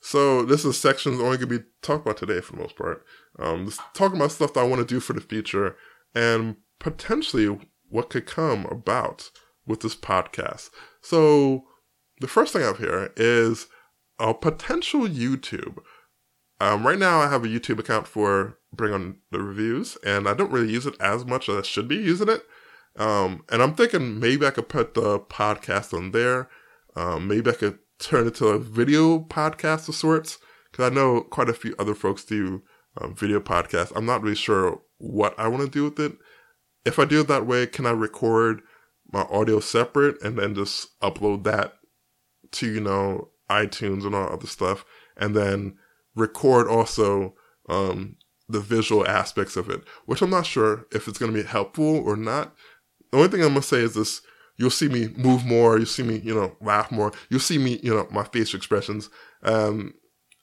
So 0.00 0.44
this 0.44 0.60
is 0.60 0.66
a 0.66 0.72
section 0.74 1.12
that's 1.12 1.22
only 1.22 1.38
going 1.38 1.48
to 1.48 1.58
be 1.58 1.64
talked 1.82 2.06
about 2.06 2.18
today 2.18 2.40
for 2.40 2.52
the 2.52 2.62
most 2.62 2.76
part. 2.76 3.04
Um, 3.38 3.66
just 3.66 3.80
talking 3.94 4.16
about 4.16 4.32
stuff 4.32 4.54
that 4.54 4.60
I 4.60 4.68
want 4.68 4.80
to 4.80 4.94
do 4.94 5.00
for 5.00 5.14
the 5.14 5.20
future 5.20 5.76
and 6.14 6.56
potentially 6.78 7.58
what 7.88 8.10
could 8.10 8.26
come 8.26 8.66
about 8.66 9.30
with 9.66 9.80
this 9.80 9.96
podcast. 9.96 10.70
So 11.00 11.64
the 12.20 12.28
first 12.28 12.52
thing 12.52 12.62
I 12.62 12.66
have 12.66 12.78
here 12.78 13.12
is 13.16 13.66
a 14.18 14.34
potential 14.34 15.02
YouTube. 15.02 15.78
Um, 16.60 16.86
right 16.86 16.98
now, 16.98 17.20
I 17.20 17.28
have 17.28 17.44
a 17.44 17.48
YouTube 17.48 17.78
account 17.78 18.06
for 18.06 18.58
Bring 18.72 18.92
On 18.92 19.16
the 19.30 19.40
Reviews, 19.40 19.98
and 20.04 20.28
I 20.28 20.34
don't 20.34 20.52
really 20.52 20.72
use 20.72 20.86
it 20.86 20.94
as 21.00 21.24
much 21.24 21.48
as 21.48 21.56
I 21.56 21.62
should 21.62 21.88
be 21.88 21.96
using 21.96 22.28
it. 22.28 22.42
Um, 22.96 23.44
and 23.50 23.62
I'm 23.62 23.74
thinking 23.74 24.20
maybe 24.20 24.46
I 24.46 24.50
could 24.50 24.68
put 24.68 24.94
the 24.94 25.18
podcast 25.18 25.96
on 25.96 26.12
there. 26.12 26.48
Um, 26.96 27.26
maybe 27.26 27.50
I 27.50 27.54
could 27.54 27.78
turn 27.98 28.26
it 28.26 28.34
to 28.36 28.48
a 28.48 28.58
video 28.58 29.18
podcast 29.18 29.88
of 29.88 29.94
sorts 29.94 30.38
because 30.70 30.90
I 30.90 30.94
know 30.94 31.22
quite 31.22 31.48
a 31.48 31.54
few 31.54 31.74
other 31.78 31.94
folks 31.94 32.24
do 32.24 32.62
um, 33.00 33.14
video 33.14 33.40
podcasts. 33.40 33.92
I'm 33.96 34.06
not 34.06 34.22
really 34.22 34.36
sure 34.36 34.80
what 34.98 35.38
I 35.38 35.48
want 35.48 35.64
to 35.64 35.70
do 35.70 35.84
with 35.84 35.98
it. 35.98 36.16
If 36.84 36.98
I 36.98 37.04
do 37.04 37.20
it 37.20 37.28
that 37.28 37.46
way, 37.46 37.66
can 37.66 37.86
I 37.86 37.90
record 37.90 38.62
my 39.12 39.22
audio 39.22 39.60
separate 39.60 40.22
and 40.22 40.38
then 40.38 40.54
just 40.54 40.98
upload 41.00 41.44
that 41.44 41.74
to, 42.52 42.72
you 42.72 42.80
know, 42.80 43.30
iTunes 43.50 44.04
and 44.04 44.14
all 44.14 44.32
other 44.32 44.46
stuff 44.46 44.84
and 45.16 45.34
then 45.34 45.76
record 46.14 46.68
also 46.68 47.34
um, 47.68 48.16
the 48.48 48.60
visual 48.60 49.06
aspects 49.06 49.56
of 49.56 49.70
it, 49.70 49.82
which 50.06 50.22
I'm 50.22 50.30
not 50.30 50.46
sure 50.46 50.86
if 50.92 51.08
it's 51.08 51.18
going 51.18 51.32
to 51.32 51.42
be 51.42 51.46
helpful 51.48 51.96
or 51.96 52.16
not. 52.16 52.54
The 53.14 53.20
only 53.20 53.30
thing 53.30 53.44
I'm 53.44 53.54
to 53.54 53.62
say 53.62 53.76
is 53.76 53.94
this 53.94 54.22
you'll 54.56 54.70
see 54.70 54.88
me 54.88 55.06
move 55.16 55.44
more. 55.44 55.76
You'll 55.76 55.86
see 55.86 56.02
me, 56.02 56.18
you 56.18 56.34
know, 56.34 56.56
laugh 56.60 56.90
more. 56.90 57.12
You'll 57.30 57.38
see 57.38 57.58
me, 57.58 57.78
you 57.80 57.94
know, 57.94 58.08
my 58.10 58.24
facial 58.24 58.56
expressions. 58.56 59.08
Um, 59.44 59.94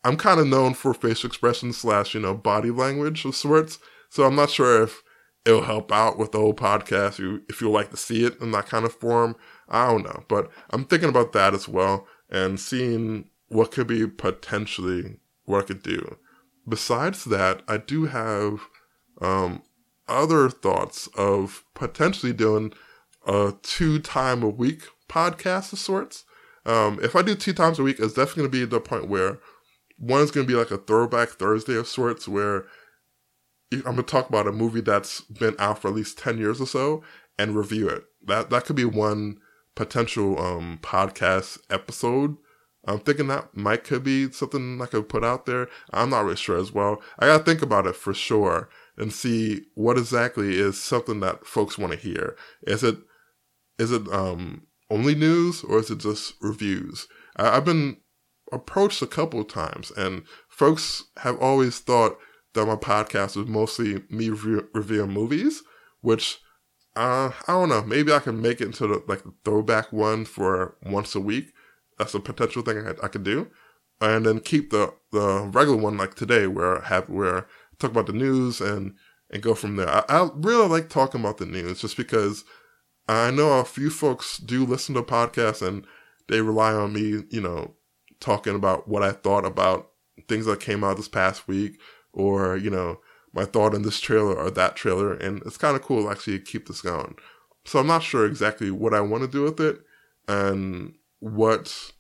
I'm 0.06 0.16
kind 0.16 0.40
of 0.40 0.48
known 0.48 0.74
for 0.74 0.94
facial 0.94 1.28
expressions 1.28 1.78
slash, 1.78 2.14
you 2.14 2.22
know, 2.22 2.34
body 2.34 2.72
language 2.72 3.26
of 3.26 3.36
sorts. 3.36 3.78
So 4.08 4.24
I'm 4.24 4.38
not 4.38 4.52
sure 4.52 4.84
if 4.84 5.04
it'll 5.44 5.64
help 5.64 5.92
out 5.92 6.18
with 6.18 6.32
the 6.32 6.40
whole 6.40 6.54
podcast. 6.54 7.20
You, 7.20 7.42
if 7.50 7.60
you'll 7.60 7.74
like 7.74 7.90
to 7.92 7.98
see 7.98 8.24
it 8.24 8.40
in 8.40 8.52
that 8.52 8.68
kind 8.68 8.86
of 8.86 8.94
form, 8.94 9.36
I 9.68 9.88
don't 9.88 10.06
know. 10.06 10.24
But 10.30 10.50
I'm 10.70 10.86
thinking 10.86 11.10
about 11.10 11.34
that 11.34 11.54
as 11.54 11.68
well 11.68 12.08
and 12.30 12.58
seeing 12.58 13.26
what 13.50 13.72
could 13.72 13.88
be 13.88 14.08
potentially 14.08 15.18
what 15.44 15.66
I 15.66 15.68
could 15.68 15.84
do. 15.84 16.16
Besides 16.66 17.26
that, 17.26 17.64
I 17.68 17.76
do 17.76 18.06
have 18.06 18.62
um, 19.20 19.62
other 20.12 20.50
thoughts 20.50 21.08
of 21.18 21.64
potentially 21.74 22.34
doing 22.34 22.74
a 23.26 23.54
two 23.62 24.00
time 24.00 24.44
a 24.44 24.50
week 24.50 24.84
podcast 25.10 25.74
of 25.74 25.80
sorts. 25.80 26.26
Um, 26.66 27.00
if 27.02 27.16
I 27.16 27.22
do 27.22 27.36
two 27.36 27.54
times 27.54 27.80
a 27.80 27.84
week, 27.84 28.00
it's 28.00 28.14
definitely 28.14 28.44
going 28.44 28.52
to 28.52 28.58
be 28.60 28.66
the 28.66 28.80
point 28.80 29.08
where 29.08 29.40
one 29.98 30.22
is 30.22 30.32
going 30.32 30.46
to 30.46 30.52
be 30.52 30.58
like 30.58 30.72
a 30.72 30.78
throwback 30.78 31.30
Thursday 31.30 31.76
of 31.76 31.88
sorts, 31.88 32.28
where 32.28 32.66
I'm 33.72 33.82
going 33.82 33.98
to 33.98 34.04
talk 34.04 34.30
about 34.30 34.48
a 34.48 34.52
movie 34.52 34.82
that's 34.82 35.22
been 35.22 35.56
out 35.58 35.80
for 35.80 35.88
at 35.88 35.96
least 35.96 36.20
10 36.20 36.38
years 36.38 36.60
or 36.60 36.68
so 36.68 37.04
and 37.40 37.56
review 37.56 37.88
it. 37.90 38.04
That, 38.26 38.50
that 38.50 38.66
could 38.66 38.76
be 38.76 38.86
one 38.86 39.38
potential, 39.76 40.40
um, 40.40 40.80
podcast 40.84 41.60
episode 41.70 42.38
I'm 42.86 43.00
thinking 43.00 43.28
that 43.28 43.56
might 43.56 43.84
could 43.84 44.04
be 44.04 44.32
something 44.32 44.82
I 44.82 44.88
could 44.88 45.08
put 45.08 45.24
out 45.24 45.46
there. 45.46 45.70
I'm 45.92 46.10
not 46.10 46.24
really 46.24 46.36
sure 46.36 46.58
as 46.58 46.72
well. 46.72 47.02
I 47.20 47.28
gotta 47.28 47.44
think 47.44 47.62
about 47.62 47.86
it 47.86 47.96
for 47.96 48.14
sure 48.14 48.70
and 49.02 49.12
see 49.12 49.64
what 49.74 49.98
exactly 49.98 50.60
is 50.60 50.82
something 50.82 51.20
that 51.22 51.46
folks 51.46 51.78
want 51.78 51.92
to 51.92 51.98
hear. 51.98 52.38
Is 52.68 52.84
it 52.84 52.98
is 53.80 53.92
it 53.92 54.08
um 54.14 54.68
only 54.92 55.16
news 55.16 55.64
or 55.64 55.80
is 55.80 55.90
it 55.90 55.98
just 55.98 56.36
reviews? 56.40 57.08
I, 57.36 57.56
have 57.56 57.66
been 57.66 57.98
approached 58.52 59.02
a 59.02 59.08
couple 59.08 59.42
of 59.42 59.48
times 59.48 59.92
and 59.98 60.24
folks 60.50 61.06
have 61.18 61.40
always 61.40 61.80
thought 61.80 62.18
that 62.54 62.68
my 62.68 62.76
podcast 62.76 63.36
was 63.36 63.48
mostly 63.48 64.04
me 64.10 64.30
re- 64.30 64.64
reviewing 64.74 65.12
movies, 65.12 65.64
which 66.02 66.40
uh, 66.96 67.32
I 67.48 67.54
don't 67.54 67.70
know. 67.70 67.82
Maybe 67.82 68.12
I 68.14 68.20
can 68.20 68.42
make 68.42 68.62
it 68.62 68.66
into 68.66 68.86
the, 68.86 69.04
like 69.08 69.24
the 69.24 69.34
throwback 69.44 69.92
one 69.92 70.26
for 70.26 70.78
once 70.84 71.16
a 71.16 71.22
week. 71.22 71.54
That's 71.98 72.14
a 72.14 72.20
potential 72.20 72.62
thing 72.62 72.86
I, 72.86 73.06
I 73.06 73.08
could 73.08 73.24
do, 73.24 73.48
and 74.02 74.26
then 74.26 74.42
keep 74.42 74.72
the 74.72 74.94
the 75.12 75.50
regular 75.54 75.78
one 75.78 75.98
like 75.98 76.16
today, 76.16 76.48
where 76.48 76.84
I 76.84 76.88
have 76.88 77.08
where 77.08 77.48
talk 77.82 77.92
about 77.92 78.08
the 78.08 78.14
news 78.14 78.62
and 78.62 78.96
and 79.32 79.42
go 79.42 79.56
from 79.56 79.78
there. 79.78 79.90
I, 79.90 80.04
I 80.10 80.30
really 80.36 80.68
like 80.68 80.90
talking 80.90 81.22
about 81.22 81.38
the 81.38 81.46
news 81.46 81.82
just 81.82 81.98
because 81.98 82.44
I 83.08 83.32
know 83.32 83.60
a 83.60 83.66
few 83.66 83.90
folks 83.90 84.38
do 84.38 84.66
listen 84.66 84.96
to 84.96 85.02
podcasts 85.02 85.66
and 85.66 85.86
they 86.28 86.42
rely 86.42 86.74
on 86.74 86.94
me, 86.94 87.24
you 87.30 87.42
know, 87.42 87.76
talking 88.20 88.56
about 88.56 88.88
what 88.88 89.04
I 89.04 89.12
thought 89.12 89.46
about 89.46 89.90
things 90.28 90.46
that 90.46 90.60
came 90.60 90.84
out 90.84 90.98
this 90.98 91.08
past 91.08 91.48
week 91.48 91.80
or, 92.14 92.56
you 92.58 92.70
know, 92.70 93.00
my 93.34 93.46
thought 93.46 93.74
on 93.74 93.82
this 93.82 94.00
trailer 94.00 94.36
or 94.36 94.52
that 94.52 94.76
trailer. 94.76 95.14
And 95.14 95.42
it's 95.46 95.58
kind 95.58 95.76
of 95.76 95.82
cool 95.82 96.10
actually 96.10 96.40
to 96.40 96.46
keep 96.46 96.68
this 96.68 96.82
going. 96.82 97.16
So 97.66 97.80
I'm 97.80 97.88
not 97.88 98.04
sure 98.04 98.26
exactly 98.26 98.72
what 98.72 98.94
I 98.94 99.02
want 99.02 99.24
to 99.24 99.30
do 99.30 99.44
with 99.44 99.60
it 99.60 99.80
and 100.28 100.96
what 101.20 101.92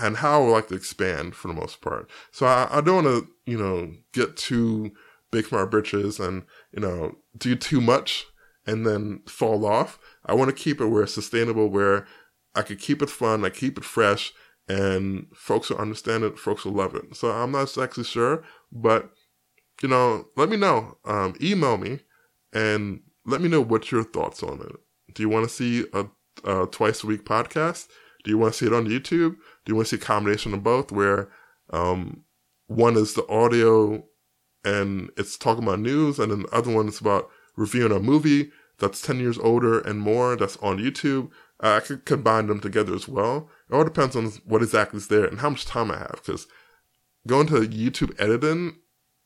and 0.00 0.16
how 0.16 0.40
I 0.40 0.44
would 0.44 0.52
like 0.52 0.68
to 0.68 0.74
expand 0.74 1.36
for 1.36 1.48
the 1.48 1.54
most 1.54 1.80
part. 1.80 2.10
So 2.32 2.46
I, 2.46 2.68
I 2.70 2.80
don't 2.80 3.04
want 3.04 3.26
to, 3.26 3.50
you 3.50 3.58
know, 3.58 3.92
get 4.12 4.36
too 4.36 4.92
big 5.34 5.50
my 5.50 5.64
britches 5.64 6.20
and, 6.20 6.44
you 6.72 6.80
know, 6.80 7.16
do 7.36 7.56
too 7.56 7.80
much 7.80 8.26
and 8.66 8.86
then 8.86 9.20
fall 9.26 9.66
off. 9.66 9.98
I 10.24 10.34
want 10.34 10.48
to 10.48 10.62
keep 10.64 10.80
it 10.80 10.86
where 10.86 11.02
it's 11.02 11.14
sustainable, 11.14 11.68
where 11.68 12.06
I 12.54 12.62
could 12.62 12.78
keep 12.78 13.02
it 13.02 13.10
fun, 13.10 13.44
I 13.44 13.50
keep 13.50 13.76
it 13.76 13.84
fresh, 13.84 14.32
and 14.68 15.26
folks 15.34 15.70
will 15.70 15.78
understand 15.78 16.22
it, 16.24 16.38
folks 16.38 16.64
will 16.64 16.72
love 16.72 16.94
it. 16.94 17.16
So 17.16 17.30
I'm 17.30 17.50
not 17.50 17.62
exactly 17.62 18.04
sure, 18.04 18.44
but 18.72 19.10
you 19.82 19.88
know, 19.88 20.28
let 20.36 20.48
me 20.48 20.56
know. 20.56 20.98
Um, 21.04 21.34
email 21.42 21.76
me 21.76 22.00
and 22.52 23.00
let 23.26 23.40
me 23.40 23.48
know 23.48 23.60
what 23.60 23.90
your 23.90 24.04
thoughts 24.04 24.42
on 24.42 24.60
it. 24.60 24.76
Do 25.14 25.22
you 25.22 25.28
want 25.28 25.48
to 25.48 25.54
see 25.54 25.86
a, 25.92 26.06
a 26.44 26.66
twice 26.66 27.02
a 27.02 27.08
week 27.08 27.24
podcast? 27.24 27.88
Do 28.22 28.30
you 28.30 28.38
want 28.38 28.54
to 28.54 28.58
see 28.58 28.66
it 28.66 28.72
on 28.72 28.86
YouTube? 28.86 29.34
Do 29.64 29.66
you 29.66 29.74
want 29.74 29.88
to 29.88 29.96
see 29.96 30.02
a 30.02 30.06
combination 30.06 30.54
of 30.54 30.62
both 30.62 30.92
where 30.92 31.28
um, 31.70 32.22
one 32.68 32.96
is 32.96 33.14
the 33.14 33.26
audio 33.28 34.04
and 34.64 35.10
it's 35.16 35.36
talking 35.36 35.64
about 35.64 35.80
news, 35.80 36.18
and 36.18 36.30
then 36.30 36.42
the 36.42 36.54
other 36.54 36.72
one 36.72 36.88
is 36.88 37.00
about 37.00 37.30
reviewing 37.56 37.92
a 37.92 38.00
movie 38.00 38.50
that's 38.78 39.02
10 39.02 39.18
years 39.18 39.38
older 39.38 39.80
and 39.80 40.00
more 40.00 40.36
that's 40.36 40.56
on 40.58 40.78
YouTube? 40.78 41.30
I 41.60 41.80
could 41.80 42.04
combine 42.04 42.48
them 42.48 42.60
together 42.60 42.94
as 42.94 43.08
well. 43.08 43.48
It 43.70 43.74
all 43.74 43.84
depends 43.84 44.16
on 44.16 44.26
what 44.44 44.62
exactly 44.62 44.98
is 44.98 45.08
there 45.08 45.24
and 45.24 45.40
how 45.40 45.50
much 45.50 45.64
time 45.64 45.90
I 45.90 45.98
have 45.98 46.20
because 46.24 46.46
going 47.26 47.46
to 47.48 47.60
YouTube 47.60 48.20
editing 48.20 48.76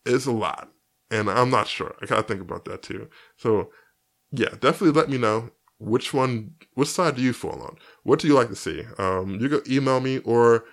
is 0.05 0.27
a 0.27 0.33
lot. 0.33 0.71
And 1.11 1.31
I'm 1.31 1.51
not 1.51 1.69
sure. 1.69 1.95
I 2.03 2.07
gotta 2.07 2.23
think 2.23 2.41
about 2.41 2.65
that 2.67 2.83
too. 2.83 3.09
So 3.37 3.71
yeah, 4.31 4.51
definitely 4.51 4.91
let 4.91 5.09
me 5.09 5.19
know 5.19 5.51
which 5.79 6.13
one, 6.13 6.53
which 6.75 6.89
side 6.89 7.17
do 7.17 7.23
you 7.23 7.33
fall 7.33 7.63
on? 7.63 7.77
What 8.03 8.19
do 8.19 8.29
you 8.29 8.35
like 8.35 8.49
to 8.49 8.57
see? 8.57 8.85
Um, 8.99 9.39
you 9.41 9.49
can 9.49 9.63
email 9.73 10.01
me 10.01 10.19
or 10.19 10.65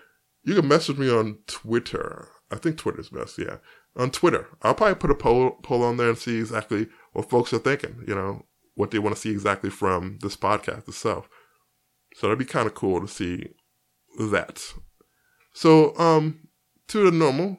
you 0.44 0.56
can 0.56 0.68
message 0.68 0.98
me 0.98 1.10
on 1.10 1.40
Twitter. 1.48 2.28
I 2.52 2.58
think 2.58 2.78
Twitter's 2.78 3.10
best. 3.10 3.38
Yeah, 3.38 3.58
on 3.96 4.12
Twitter. 4.12 4.48
I'll 4.62 4.76
probably 4.76 4.96
put 4.96 5.12
a 5.12 5.16
poll 5.16 5.52
poll 5.64 5.84
on 5.84 5.98
there 5.98 6.10
and 6.10 6.18
see 6.18 6.40
exactly 6.40 6.88
what 7.14 7.30
folks 7.30 7.54
are 7.54 7.60
thinking. 7.60 8.04
You 8.08 8.16
know, 8.16 8.46
what 8.76 8.92
they 8.92 9.00
want 9.00 9.16
to 9.16 9.22
see 9.22 9.32
exactly 9.32 9.70
from 9.70 10.20
this 10.22 10.36
podcast 10.36 10.88
itself. 10.88 11.30
So 12.16 12.28
that'd 12.28 12.40
be 12.40 12.46
kind 12.46 12.68
of 12.68 12.76
cool 12.76 13.02
to 13.02 13.08
see 13.08 13.50
that. 14.20 14.74
So, 15.54 15.98
um, 15.98 16.48
to 16.88 17.04
the 17.04 17.12
normal, 17.12 17.58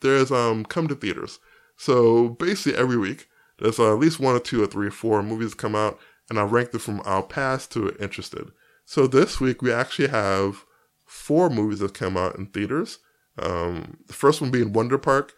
there's 0.00 0.30
um 0.30 0.64
come 0.64 0.88
to 0.88 0.94
theaters. 0.94 1.38
So 1.76 2.30
basically 2.30 2.78
every 2.78 2.96
week 2.96 3.28
there's 3.58 3.78
uh, 3.78 3.92
at 3.92 3.98
least 3.98 4.20
one 4.20 4.34
or 4.34 4.40
two 4.40 4.62
or 4.62 4.66
three 4.66 4.88
or 4.88 4.92
four 4.92 5.22
movies 5.22 5.54
come 5.54 5.74
out, 5.74 5.98
and 6.28 6.38
I 6.38 6.42
rank 6.42 6.72
them 6.72 6.80
from 6.80 7.00
our 7.04 7.22
past 7.22 7.72
to 7.72 7.96
interested. 8.00 8.50
So 8.84 9.06
this 9.06 9.40
week 9.40 9.62
we 9.62 9.72
actually 9.72 10.08
have 10.08 10.64
four 11.06 11.48
movies 11.48 11.78
that 11.78 11.94
come 11.94 12.16
out 12.16 12.36
in 12.36 12.46
theaters. 12.46 12.98
Um, 13.38 13.98
the 14.06 14.12
first 14.12 14.40
one 14.40 14.50
being 14.50 14.72
Wonder 14.72 14.98
Park, 14.98 15.32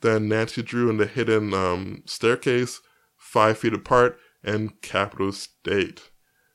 then 0.00 0.28
Nancy 0.28 0.62
Drew 0.62 0.90
and 0.90 1.00
the 1.00 1.06
Hidden 1.06 1.54
um, 1.54 2.02
Staircase, 2.06 2.80
Five 3.16 3.58
Feet 3.58 3.74
Apart, 3.74 4.18
and 4.42 4.80
Capital 4.82 5.32
State. 5.32 6.10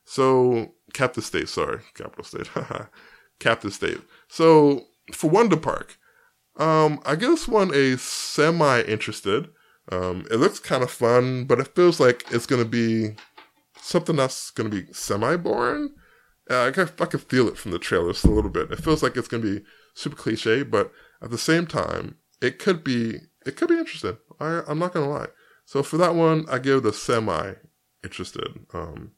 So 0.05 0.73
Captive 0.93 1.23
State, 1.23 1.49
sorry, 1.49 1.81
Capital 1.93 2.23
State, 2.23 2.49
Captive 3.39 3.73
State. 3.73 4.01
So 4.27 4.85
for 5.13 5.29
Wonder 5.29 5.57
Park, 5.57 5.97
um, 6.57 6.99
I 7.05 7.15
give 7.15 7.29
this 7.29 7.47
one 7.47 7.73
a 7.73 7.97
semi 7.97 8.81
interested. 8.81 9.49
Um, 9.91 10.25
it 10.29 10.37
looks 10.37 10.59
kind 10.59 10.83
of 10.83 10.91
fun, 10.91 11.45
but 11.45 11.59
it 11.59 11.75
feels 11.75 11.99
like 11.99 12.25
it's 12.31 12.45
gonna 12.45 12.65
be 12.65 13.15
something 13.81 14.15
that's 14.15 14.51
gonna 14.51 14.69
be 14.69 14.85
semi 14.91 15.37
boring. 15.37 15.91
Uh, 16.49 16.67
I, 16.67 16.71
can, 16.71 16.89
I 16.99 17.05
can 17.05 17.19
feel 17.19 17.47
it 17.47 17.57
from 17.57 17.71
the 17.71 17.79
trailer 17.79 18.11
just 18.11 18.25
a 18.25 18.31
little 18.31 18.49
bit. 18.49 18.71
It 18.71 18.83
feels 18.83 19.01
like 19.01 19.15
it's 19.15 19.27
gonna 19.27 19.43
be 19.43 19.61
super 19.93 20.15
cliche, 20.15 20.63
but 20.63 20.91
at 21.21 21.31
the 21.31 21.37
same 21.37 21.67
time, 21.67 22.17
it 22.41 22.59
could 22.59 22.83
be 22.83 23.19
it 23.45 23.55
could 23.55 23.69
be 23.69 23.77
interesting. 23.77 24.17
I, 24.39 24.61
I'm 24.67 24.79
not 24.79 24.93
gonna 24.93 25.09
lie. 25.09 25.27
So 25.65 25.83
for 25.83 25.97
that 25.97 26.15
one, 26.15 26.45
I 26.49 26.59
give 26.59 26.83
the 26.83 26.93
semi 26.93 27.53
interested. 28.03 28.65
Um, 28.73 29.11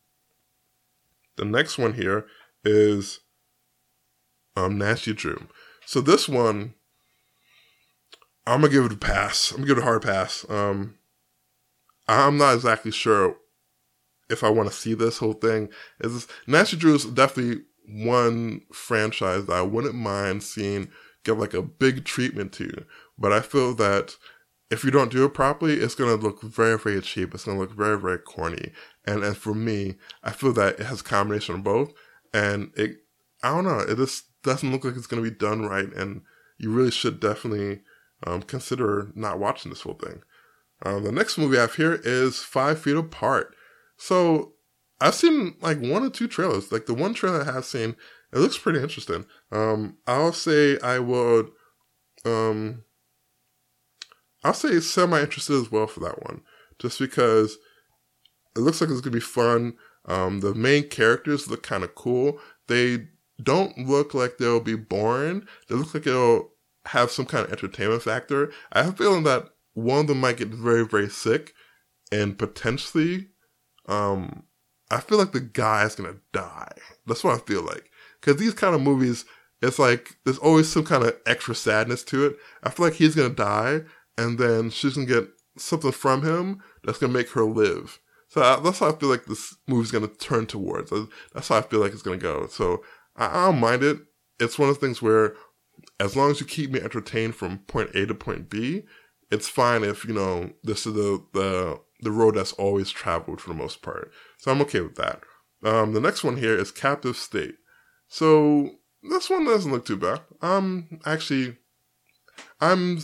the 1.36 1.45
next 1.45 1.77
one 1.77 1.93
here 1.93 2.25
is 2.63 3.19
um, 4.55 4.77
Nancy 4.77 5.13
Drew. 5.13 5.47
So 5.86 6.01
this 6.01 6.29
one 6.29 6.75
I'm 8.45 8.62
gonna 8.62 8.73
give 8.73 8.86
it 8.86 8.93
a 8.93 8.97
pass. 8.97 9.51
I'm 9.51 9.57
gonna 9.57 9.67
give 9.67 9.77
it 9.77 9.81
a 9.81 9.86
hard 9.86 10.01
pass. 10.01 10.45
Um, 10.49 10.95
I'm 12.07 12.38
not 12.38 12.55
exactly 12.55 12.91
sure 12.91 13.38
if 14.29 14.43
I 14.43 14.49
want 14.49 14.69
to 14.69 14.75
see 14.75 14.93
this 14.93 15.19
whole 15.19 15.33
thing. 15.33 15.69
Is 16.01 16.27
Nancy 16.45 16.75
Drew 16.75 16.95
is 16.95 17.05
definitely 17.05 17.63
one 17.88 18.62
franchise 18.72 19.46
that 19.46 19.54
I 19.54 19.62
wouldn't 19.62 19.96
mind 19.96 20.43
seeing 20.43 20.89
get 21.24 21.38
like 21.38 21.54
a 21.54 21.62
big 21.62 22.06
treatment 22.06 22.52
to, 22.54 22.86
but 23.17 23.32
I 23.32 23.39
feel 23.41 23.74
that 23.76 24.15
if 24.69 24.84
you 24.84 24.91
don't 24.91 25.12
do 25.12 25.26
it 25.26 25.34
properly, 25.34 25.76
it's 25.76 25.96
gonna 25.96 26.15
look 26.15 26.41
very, 26.41 26.78
very 26.78 27.02
cheap. 27.02 27.34
It's 27.34 27.46
gonna 27.46 27.60
look 27.60 27.76
very, 27.76 28.00
very 28.00 28.17
corny. 28.17 28.72
And 29.06 29.24
and 29.24 29.38
for 29.38 29.54
me, 29.54 29.96
I 30.24 30.32
feel 30.32 30.54
that 30.54 30.80
it 30.80 30.86
has 30.86 31.02
a 31.02 31.06
combination 31.06 31.56
of 31.56 31.63
both, 31.63 31.93
and 32.34 32.72
it 32.76 32.98
I 33.43 33.50
don't 33.50 33.65
know, 33.65 33.80
it 33.80 33.98
just 33.98 34.26
doesn't 34.43 34.72
look 34.72 34.84
like 34.84 34.96
it's 34.96 35.08
gonna 35.08 35.22
be 35.22 35.32
done 35.32 35.63
right, 35.63 35.91
and 35.93 36.22
you 36.58 36.72
really 36.72 36.91
should 36.91 37.19
definitely 37.19 37.82
um, 38.26 38.41
consider 38.41 39.12
not 39.15 39.39
watching 39.39 39.69
this 39.69 39.82
whole 39.82 39.96
thing. 39.96 40.22
Um, 40.86 41.04
the 41.04 41.12
next 41.12 41.38
movie 41.38 41.58
I 41.58 41.62
have 41.62 41.76
here 41.76 42.00
is 42.04 42.39
Five 42.39 42.82
Feet 42.82 42.98
Apart. 42.98 43.56
So 43.98 44.54
I've 44.99 45.15
seen 45.15 45.56
like 45.62 45.79
one 45.79 46.03
or 46.03 46.10
two 46.10 46.27
trailers. 46.27 46.71
Like 46.71 46.86
the 46.86 46.93
one 46.93 47.13
trailer 47.13 47.41
I 47.41 47.51
have 47.51 47.65
seen, 47.65 47.95
it 48.32 48.39
looks 48.39 48.58
pretty 48.58 48.79
interesting. 48.79 49.25
Um, 49.51 49.97
I'll 50.08 50.34
say 50.34 50.79
I 50.79 50.99
would, 50.99 51.49
um, 52.25 52.84
I'll 54.43 54.53
say 54.53 54.79
semi 54.79 55.21
interested 55.21 55.56
as 55.56 55.71
well 55.71 55.88
for 55.88 55.99
that 56.01 56.23
one, 56.23 56.41
just 56.79 56.99
because 56.99 57.58
it 58.56 58.60
looks 58.60 58.82
like 58.82 58.89
it's 58.89 59.01
gonna 59.01 59.12
be 59.12 59.19
fun. 59.19 59.73
Um, 60.06 60.41
the 60.41 60.53
main 60.53 60.89
characters 60.89 61.49
look 61.49 61.63
kind 61.63 61.84
of 61.84 61.95
cool. 61.95 62.39
They 62.67 63.08
don't 63.41 63.77
look 63.77 64.13
like 64.13 64.38
they'll 64.38 64.60
be 64.60 64.75
boring. 64.75 65.47
They 65.67 65.75
look 65.75 65.93
like 65.93 66.08
it'll 66.08 66.51
have 66.86 67.12
some 67.12 67.25
kind 67.25 67.45
of 67.45 67.51
entertainment 67.51 68.03
factor. 68.03 68.51
I 68.71 68.84
have 68.84 68.93
a 68.93 68.97
feeling 68.97 69.23
that 69.23 69.49
one 69.73 70.01
of 70.01 70.08
them 70.08 70.19
might 70.19 70.38
get 70.38 70.49
very, 70.49 70.86
very 70.86 71.10
sick 71.10 71.53
and 72.12 72.38
potentially, 72.38 73.29
um, 73.88 74.43
I 74.93 74.99
feel 74.99 75.17
like 75.17 75.32
the 75.32 75.41
guy 75.41 75.84
is 75.86 75.95
gonna 75.95 76.17
die. 76.32 76.71
That's 77.06 77.23
what 77.23 77.36
I 77.36 77.39
feel 77.39 77.63
like. 77.63 77.89
Cause 78.21 78.38
these 78.38 78.53
kind 78.53 78.75
of 78.75 78.82
movies, 78.82 79.25
it's 79.62 79.79
like, 79.79 80.15
there's 80.23 80.38
always 80.38 80.69
some 80.69 80.86
kind 80.86 81.03
of 81.03 81.15
extra 81.25 81.56
sadness 81.56 82.03
to 82.06 82.25
it. 82.25 82.38
I 82.63 82.69
feel 82.69 82.86
like 82.86 82.95
he's 82.95 83.15
gonna 83.15 83.29
die 83.29 83.82
and 84.17 84.38
then 84.38 84.69
she's 84.69 84.93
gonna 84.95 85.08
get 85.08 85.27
something 85.58 85.91
from 85.91 86.23
him 86.23 86.62
that's 86.84 86.97
gonna 86.97 87.13
make 87.13 87.29
her 87.32 87.43
live. 87.43 87.99
So 88.29 88.41
I, 88.41 88.60
that's 88.60 88.79
how 88.79 88.89
I 88.89 88.95
feel 88.95 89.10
like 89.10 89.25
this 89.25 89.56
movie's 89.67 89.91
gonna 89.91 90.08
turn 90.08 90.47
towards. 90.47 90.91
That's 91.34 91.47
how 91.47 91.58
I 91.58 91.62
feel 91.62 91.79
like 91.79 91.93
it's 91.93 92.01
gonna 92.01 92.17
go. 92.17 92.47
So 92.47 92.84
I, 93.15 93.27
I 93.27 93.45
don't 93.45 93.60
mind 93.60 93.84
it. 93.84 93.97
It's 94.39 94.58
one 94.58 94.69
of 94.69 94.79
the 94.79 94.86
things 94.86 95.01
where 95.01 95.36
as 95.99 96.15
long 96.15 96.32
as 96.32 96.39
you 96.39 96.45
keep 96.45 96.71
me 96.71 96.79
entertained 96.79 97.36
from 97.36 97.60
point 97.60 97.91
A 97.95 98.06
to 98.06 98.15
point 98.15 98.49
B, 98.49 98.84
it's 99.32 99.49
fine 99.49 99.84
if, 99.84 100.06
you 100.06 100.13
know, 100.13 100.51
this 100.63 100.86
is 100.86 100.93
the, 100.93 101.23
the, 101.34 101.79
the 102.04 102.12
road 102.12 102.36
that's 102.36 102.54
always 102.54 102.92
traveled 102.92 103.42
for 103.42 103.50
the 103.50 103.56
most 103.56 103.82
part. 103.82 104.12
So 104.38 104.52
I'm 104.52 104.62
okay 104.62 104.82
with 104.82 104.96
that. 104.96 105.22
Um, 105.63 105.94
the 105.94 106.02
next 106.02 106.24
one 106.24 106.38
here 106.38 106.58
is 106.58 106.72
Captive 106.72 107.16
State. 107.16 107.56
So 108.08 108.72
this 109.02 109.30
one 109.30 109.46
doesn't 109.46 109.72
look 109.72 109.86
too 109.86 109.98
bad. 109.98 110.22
Um, 110.42 111.00
actually, 111.06 111.58
I'm 112.60 113.00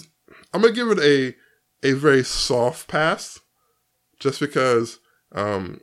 I'm 0.53 0.61
gonna 0.61 0.73
give 0.73 0.89
it 0.89 0.99
a 0.99 1.35
a 1.87 1.93
very 1.93 2.23
soft 2.23 2.87
pass, 2.87 3.39
just 4.19 4.39
because 4.39 4.99
um, 5.31 5.81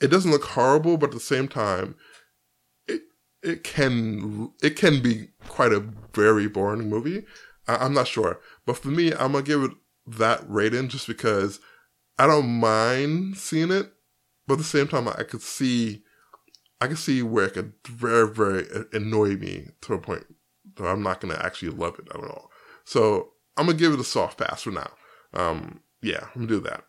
it 0.00 0.08
doesn't 0.08 0.30
look 0.30 0.44
horrible, 0.44 0.96
but 0.96 1.10
at 1.10 1.14
the 1.14 1.20
same 1.20 1.48
time, 1.48 1.96
it 2.86 3.02
it 3.42 3.64
can 3.64 4.52
it 4.62 4.76
can 4.76 5.02
be 5.02 5.28
quite 5.48 5.72
a 5.72 5.84
very 6.12 6.48
boring 6.48 6.88
movie. 6.88 7.24
I, 7.66 7.86
am 7.86 7.94
not 7.94 8.08
sure, 8.08 8.40
but 8.66 8.76
for 8.76 8.88
me, 8.88 9.12
I'm 9.12 9.32
gonna 9.32 9.42
give 9.42 9.62
it 9.62 9.72
that 10.06 10.44
rating 10.48 10.88
just 10.88 11.06
because 11.06 11.60
I 12.18 12.26
don't 12.26 12.48
mind 12.48 13.36
seeing 13.36 13.70
it, 13.70 13.92
but 14.46 14.54
at 14.54 14.58
the 14.58 14.64
same 14.64 14.88
time, 14.88 15.08
I 15.08 15.22
could 15.24 15.42
see 15.42 16.02
I 16.80 16.86
can 16.86 16.96
see 16.96 17.22
where 17.22 17.46
it 17.46 17.54
could 17.54 17.72
very 17.86 18.28
very 18.28 18.66
annoy 18.92 19.36
me 19.36 19.68
to 19.82 19.94
a 19.94 19.98
point 19.98 20.24
that 20.76 20.86
I'm 20.86 21.02
not 21.02 21.20
gonna 21.20 21.40
actually 21.40 21.70
love 21.70 21.98
it 21.98 22.08
at 22.14 22.20
all. 22.20 22.50
So 22.84 23.32
I'm 23.56 23.66
gonna 23.66 23.78
give 23.78 23.92
it 23.92 24.00
a 24.00 24.04
soft 24.04 24.38
pass 24.38 24.62
for 24.62 24.70
now. 24.70 24.90
Um, 25.32 25.80
yeah, 26.02 26.26
I'm 26.34 26.46
gonna 26.46 26.46
do 26.46 26.60
that. 26.60 26.84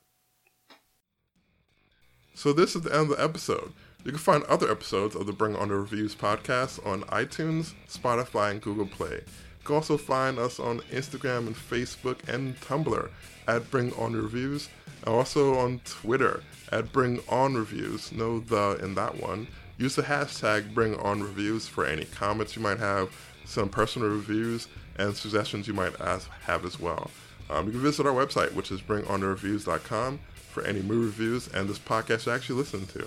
So 2.34 2.52
this 2.52 2.76
is 2.76 2.82
the 2.82 2.94
end 2.94 3.12
of 3.12 3.18
the 3.18 3.24
episode. 3.24 3.72
You 4.04 4.12
can 4.12 4.20
find 4.20 4.44
other 4.44 4.70
episodes 4.70 5.16
of 5.16 5.26
the 5.26 5.34
Bring 5.34 5.56
On 5.56 5.70
the 5.70 5.76
Reviews 5.76 6.14
podcast 6.14 6.86
on 6.86 7.02
iTunes, 7.04 7.74
Spotify, 7.90 8.52
and 8.52 8.62
Google 8.62 8.86
Play. 8.86 9.16
You 9.16 9.64
can 9.64 9.76
also 9.76 9.98
find 9.98 10.38
us 10.38 10.60
on 10.60 10.82
Instagram 10.92 11.48
and 11.48 11.56
Facebook 11.56 12.28
and 12.28 12.60
Tumblr 12.60 13.10
at 13.48 13.72
Bring 13.72 13.94
On 13.94 14.12
the 14.12 14.22
Reviews, 14.22 14.70
also 15.08 15.56
on 15.58 15.82
Twitter 15.86 16.44
at 16.72 16.92
Bring 16.92 17.20
On 17.30 17.54
Reviews. 17.54 18.12
No 18.12 18.40
the 18.40 18.80
in 18.82 18.96
that 18.96 19.22
one. 19.22 19.48
Use 19.78 19.96
the 19.96 20.04
hashtag 20.04 20.74
Bring 20.74 20.96
On 20.96 21.22
Reviews 21.22 21.68
for 21.68 21.86
any 21.86 22.06
comments 22.06 22.56
you 22.56 22.62
might 22.62 22.80
have, 22.80 23.10
some 23.46 23.70
personal 23.70 24.10
reviews, 24.10 24.68
and 24.98 25.16
suggestions 25.16 25.68
you 25.68 25.74
might 25.74 26.00
ask, 26.00 26.30
have 26.44 26.66
as 26.66 26.80
well. 26.80 27.12
Um, 27.50 27.66
you 27.66 27.74
can 27.74 27.82
visit 27.82 28.06
our 28.06 28.14
website, 28.14 28.54
which 28.54 28.72
is 28.72 28.82
bringonreviews.com, 28.82 30.20
for 30.56 30.64
any 30.64 30.82
movie 30.82 31.06
reviews 31.06 31.50
and 31.50 31.68
this 31.68 31.78
podcast 31.78 32.26
you 32.26 32.32
actually 32.32 32.56
listen 32.56 32.86
to. 32.88 33.04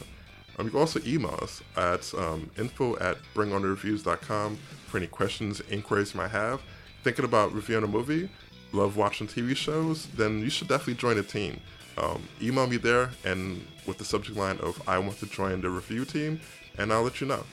Um, 0.58 0.66
you 0.66 0.70
can 0.70 0.80
also 0.80 1.00
email 1.06 1.38
us 1.40 1.62
at 1.76 2.12
um, 2.14 2.50
info 2.58 2.98
at 2.98 3.16
bringonreviews.com 3.34 4.58
for 4.86 4.98
any 4.98 5.06
questions, 5.06 5.62
inquiries 5.70 6.14
you 6.14 6.20
might 6.20 6.30
have. 6.30 6.60
Thinking 7.02 7.24
about 7.24 7.54
reviewing 7.54 7.84
a 7.84 7.88
movie, 7.88 8.28
love 8.72 8.96
watching 8.96 9.26
TV 9.26 9.56
shows, 9.56 10.06
then 10.08 10.40
you 10.40 10.50
should 10.50 10.68
definitely 10.68 10.94
join 10.94 11.16
the 11.16 11.22
team. 11.22 11.60
Um, 11.98 12.22
email 12.40 12.66
me 12.66 12.76
there 12.76 13.10
and 13.24 13.64
with 13.86 13.98
the 13.98 14.04
subject 14.04 14.36
line 14.38 14.58
of 14.58 14.80
I 14.86 14.98
want 14.98 15.18
to 15.18 15.26
join 15.26 15.60
the 15.60 15.70
review 15.70 16.04
team, 16.04 16.40
and 16.76 16.92
I'll 16.92 17.02
let 17.02 17.20
you 17.20 17.26
know. 17.26 17.44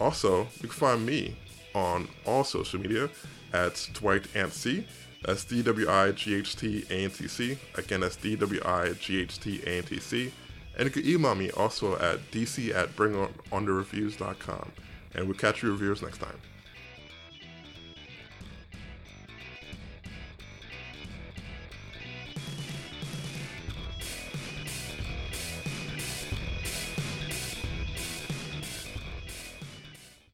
Also, 0.00 0.48
you 0.60 0.68
can 0.68 0.70
find 0.70 1.06
me 1.06 1.36
on 1.74 2.08
all 2.24 2.42
social 2.42 2.80
media 2.80 3.08
at 3.52 3.88
Dwight 3.92 4.24
Antc. 4.34 4.84
That's 5.24 5.44
D 5.44 5.62
W 5.62 5.88
I 5.88 6.12
G 6.12 6.34
H 6.34 6.56
T 6.56 6.84
A 6.90 7.04
N 7.04 7.10
T 7.10 7.28
C. 7.28 7.58
Again, 7.76 8.00
that's 8.00 8.16
D 8.16 8.36
W 8.36 8.60
I 8.64 8.92
G 8.94 9.20
H 9.20 9.38
T 9.38 9.62
A 9.66 9.78
N 9.78 9.84
T 9.84 10.00
C. 10.00 10.32
And 10.76 10.84
you 10.84 10.90
can 10.90 11.08
email 11.08 11.34
me 11.34 11.50
also 11.52 11.94
at 11.96 12.20
dc 12.30 12.74
at 12.74 12.94
bringonreviews.com. 12.96 14.72
And 15.14 15.26
we'll 15.26 15.36
catch 15.36 15.62
you 15.62 15.70
reviewers 15.70 16.02
next 16.02 16.18
time. 16.18 16.38